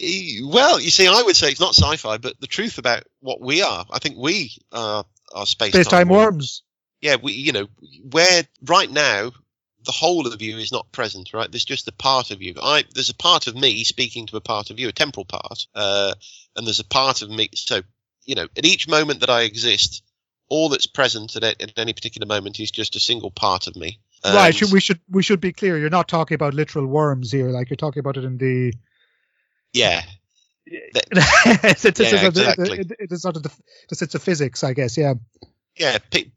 [0.00, 3.62] Well, you see, I would say it's not sci-fi, but the truth about what we
[3.62, 6.62] are, I think we are, are space time worms.
[7.00, 7.66] Yeah, we, you know,
[8.10, 9.32] where right now
[9.84, 11.50] the whole of you is not present, right?
[11.50, 12.54] There's just a part of you.
[12.62, 15.66] I there's a part of me speaking to a part of you, a temporal part,
[15.74, 16.14] uh,
[16.56, 17.50] and there's a part of me.
[17.54, 17.82] So
[18.24, 20.02] you know, at each moment that I exist,
[20.48, 24.00] all that's present at, at any particular moment is just a single part of me.
[24.24, 24.72] And right.
[24.72, 25.78] we should we should be clear.
[25.78, 27.50] You're not talking about literal worms here.
[27.50, 28.72] Like you're talking about it in the.
[29.74, 30.02] Yeah.
[30.66, 32.78] it's, it's, yeah, it's, exactly.
[32.78, 33.52] it, it is sort of the,
[33.90, 34.96] the sense of physics, I guess.
[34.96, 35.14] Yeah.
[35.76, 35.98] Yeah.
[36.10, 36.30] Pe-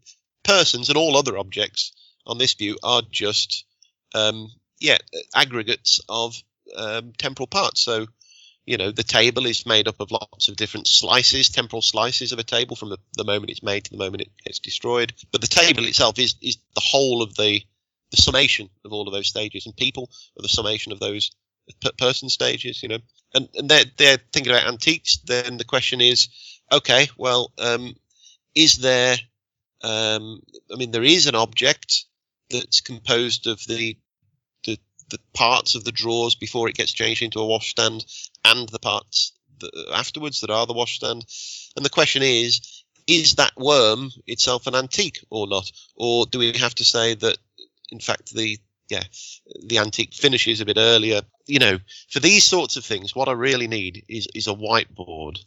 [0.48, 1.92] persons and all other objects
[2.26, 3.66] on this view are just
[4.16, 4.98] um, yeah
[5.36, 6.36] aggregates of
[6.76, 7.82] um, temporal parts.
[7.82, 8.08] So
[8.66, 12.40] you know the table is made up of lots of different slices, temporal slices of
[12.40, 15.14] a table from the, the moment it's made to the moment it gets destroyed.
[15.32, 17.62] But the table itself is is the whole of the
[18.12, 20.10] the summation of all of those stages, and people
[20.40, 21.32] are the summation of those
[21.98, 22.82] person stages.
[22.84, 23.00] You know,
[23.34, 25.18] and and they're they're thinking about antiques.
[25.26, 26.30] Then the question is,
[26.72, 27.96] okay, well, um,
[28.56, 29.18] is there
[29.84, 30.42] um,
[30.72, 32.06] I mean, there is an object
[32.50, 33.98] that's composed of the,
[34.64, 38.06] the the parts of the drawers before it gets changed into a washstand
[38.44, 41.26] and the parts that, afterwards that are the washstand.
[41.76, 45.72] And the question is, is that worm itself an antique or not?
[45.96, 47.38] Or do we have to say that,
[47.92, 48.60] in fact, the
[48.90, 49.04] yeah,
[49.66, 51.22] the antique finishes a bit earlier.
[51.46, 51.80] You know,
[52.10, 55.40] for these sorts of things, what I really need is is a whiteboard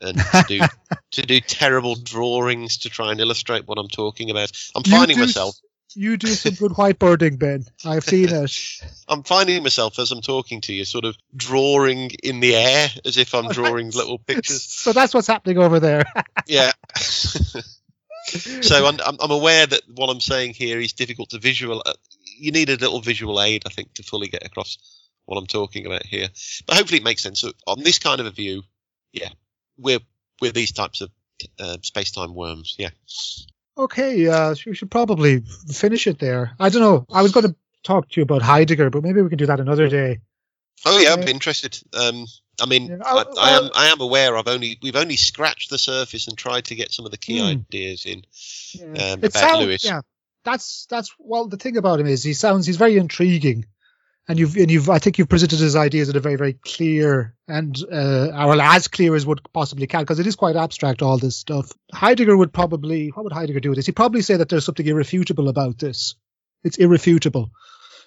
[0.00, 0.60] and to do
[1.12, 4.52] to do terrible drawings to try and illustrate what I'm talking about.
[4.74, 5.56] I'm finding myself
[5.94, 7.64] you do some good whiteboarding, Ben.
[7.84, 8.52] I've seen it.
[9.08, 13.16] I'm finding myself as I'm talking to you, sort of drawing in the air as
[13.16, 14.64] if I'm drawing little pictures.
[14.78, 16.04] So that's what's happening over there.
[16.46, 16.72] yeah.
[16.94, 21.82] so I'm, I'm aware that what I'm saying here is difficult to visual.
[22.38, 24.78] Uh, you need a little visual aid, I think, to fully get across
[25.26, 26.28] what I'm talking about here.
[26.66, 27.40] But hopefully it makes sense.
[27.40, 28.62] So on this kind of a view,
[29.12, 29.30] yeah,
[29.76, 30.00] we're
[30.40, 31.10] we're these types of
[31.58, 32.76] uh, space-time worms.
[32.78, 32.90] Yeah.
[33.76, 36.52] Okay, uh, we should probably finish it there.
[36.58, 37.06] I don't know.
[37.12, 39.60] I was going to talk to you about Heidegger, but maybe we can do that
[39.60, 40.18] another day.
[40.84, 41.78] Oh yeah, I'm interested.
[41.92, 42.26] Um,
[42.60, 43.70] I mean, Yeah, I, I am.
[43.74, 44.36] I am aware.
[44.36, 47.38] I've only we've only scratched the surface and tried to get some of the key
[47.38, 47.46] Hmm.
[47.46, 48.22] ideas in.
[48.74, 49.12] Yeah.
[49.12, 49.84] Um, about sounds, Lewis.
[49.84, 50.00] yeah.
[50.44, 51.48] That's that's well.
[51.48, 53.66] The thing about him is he sounds he's very intriguing,
[54.28, 57.34] and you've and you've I think you've presented his ideas in a very very clear
[57.46, 61.18] and uh, or as clear as would possibly can because it is quite abstract all
[61.18, 61.72] this stuff.
[61.92, 63.86] Heidegger would probably what would Heidegger do with this?
[63.86, 66.14] He'd probably say that there's something irrefutable about this.
[66.64, 67.50] It's irrefutable.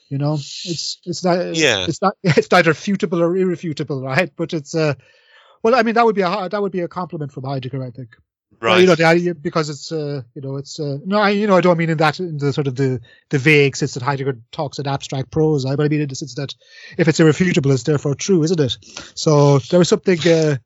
[0.09, 1.85] You know, it's it's not Yeah.
[1.87, 4.31] it's not it's neither futable or irrefutable, right?
[4.35, 4.95] But it's uh
[5.63, 7.91] well, I mean that would be a that would be a compliment from Heidegger, I
[7.91, 8.15] think.
[8.61, 8.81] Well, Right.
[8.81, 11.61] you know, the- because it's, uh, you know, it's, uh, no, I, you know, I
[11.61, 14.77] don't mean in that, in the sort of the, the vague sense that Heidegger talks
[14.77, 16.53] in abstract prose, I, but I mean in the sense that
[16.97, 18.77] if it's irrefutable, it's therefore true, isn't it?
[19.15, 20.57] So there was something, uh,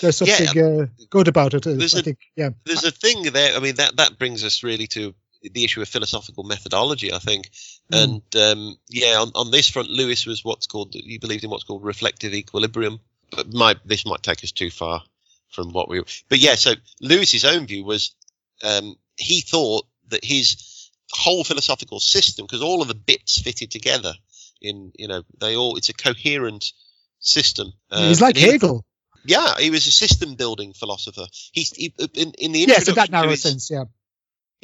[0.00, 0.36] there's Yeah.
[0.36, 1.66] something uh, good about it.
[1.66, 2.50] uh, There's I a- think, yeah.
[2.64, 3.54] There's a thing there.
[3.56, 5.14] I mean, that that brings us really to
[5.52, 7.12] the issue of philosophical methodology.
[7.12, 7.50] I think.
[7.92, 8.02] Mm.
[8.02, 11.62] And um, yeah, on, on this front, Lewis was what's called he believed in what's
[11.64, 12.98] called reflective equilibrium.
[13.30, 15.02] But my this might take us too far
[15.50, 16.02] from what we.
[16.28, 18.14] But yeah, so Lewis's own view was
[18.62, 24.12] um, he thought that his whole philosophical system, because all of the bits fitted together
[24.60, 26.72] in you know they all it's a coherent
[27.20, 27.72] system.
[27.90, 28.84] Um, He's like and he- Hegel.
[29.28, 31.26] Yeah, he was a system building philosopher.
[31.52, 33.84] He's he, in in the Yes, in that narrow his- sense, yeah.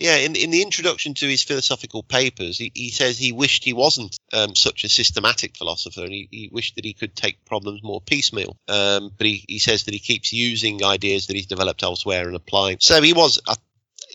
[0.02, 3.72] Yeah, in, in the introduction to his philosophical papers, he, he says he wished he
[3.72, 7.82] wasn't um, such a systematic philosopher, and he, he wished that he could take problems
[7.82, 8.56] more piecemeal.
[8.66, 12.34] Um, but he, he says that he keeps using ideas that he's developed elsewhere and
[12.34, 12.78] applying.
[12.80, 13.54] So he was, I,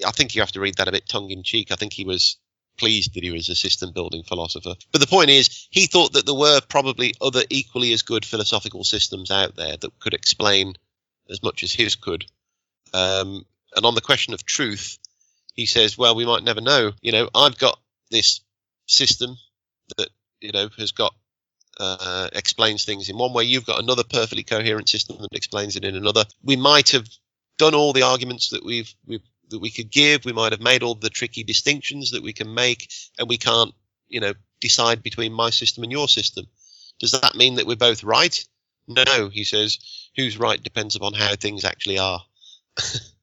[0.05, 1.71] I think you have to read that a bit tongue in cheek.
[1.71, 2.37] I think he was
[2.77, 4.75] pleased that he was a system building philosopher.
[4.91, 8.83] But the point is, he thought that there were probably other equally as good philosophical
[8.83, 10.73] systems out there that could explain
[11.29, 12.25] as much as his could.
[12.93, 14.97] Um, and on the question of truth,
[15.57, 16.93] he says, well, we might never know.
[17.01, 17.77] You know, I've got
[18.11, 18.41] this
[18.85, 19.35] system
[19.97, 21.13] that, you know, has got,
[21.79, 23.43] uh, explains things in one way.
[23.43, 26.25] You've got another perfectly coherent system that explains it in another.
[26.43, 27.07] We might have
[27.57, 30.25] done all the arguments that we've, we've, that we could give.
[30.25, 33.73] We might have made all the tricky distinctions that we can make and we can't,
[34.07, 36.45] you know, decide between my system and your system.
[36.99, 38.45] Does that mean that we're both right?
[38.87, 39.79] No, he says,
[40.15, 42.21] who's right depends upon how things actually are.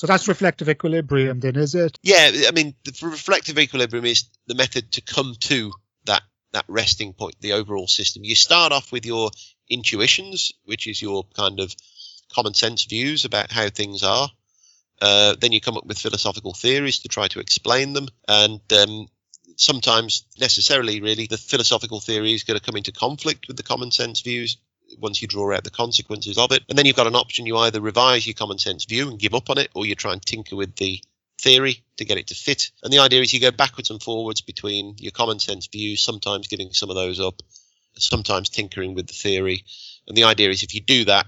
[0.00, 1.98] So that's reflective equilibrium then, is it?
[2.02, 5.72] Yeah, I mean, reflective equilibrium is the method to come to
[6.06, 6.22] that
[6.52, 8.24] that resting point, the overall system.
[8.24, 9.30] You start off with your
[9.68, 11.76] intuitions, which is your kind of
[12.32, 14.30] common sense views about how things are.
[15.02, 19.06] Uh, then you come up with philosophical theories to try to explain them, and um,
[19.56, 23.90] sometimes necessarily, really, the philosophical theory is going to come into conflict with the common
[23.90, 24.56] sense views
[24.98, 26.62] once you draw out the consequences of it.
[26.68, 29.34] And then you've got an option: you either revise your common sense view and give
[29.34, 31.02] up on it, or you try and tinker with the
[31.38, 32.70] theory to get it to fit.
[32.82, 36.48] And the idea is you go backwards and forwards between your common sense views, sometimes
[36.48, 37.42] giving some of those up,
[37.96, 39.64] sometimes tinkering with the theory.
[40.06, 41.26] And the idea is if you do that,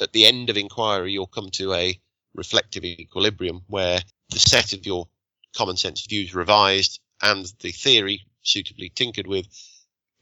[0.00, 1.98] at the end of inquiry, you'll come to a
[2.34, 4.00] reflective equilibrium where
[4.30, 5.08] the set of your
[5.54, 9.46] common sense views revised and the theory suitably tinkered with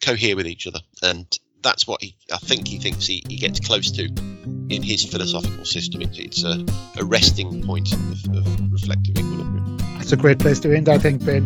[0.02, 0.80] cohere with each other.
[1.02, 1.26] And
[1.62, 5.64] that's what he, I think he thinks he, he gets close to in his philosophical
[5.64, 6.02] system.
[6.02, 6.64] It, it's a,
[6.98, 9.78] a resting point of, of reflective equilibrium.
[9.98, 11.42] That's a great place to end, I think, Ben.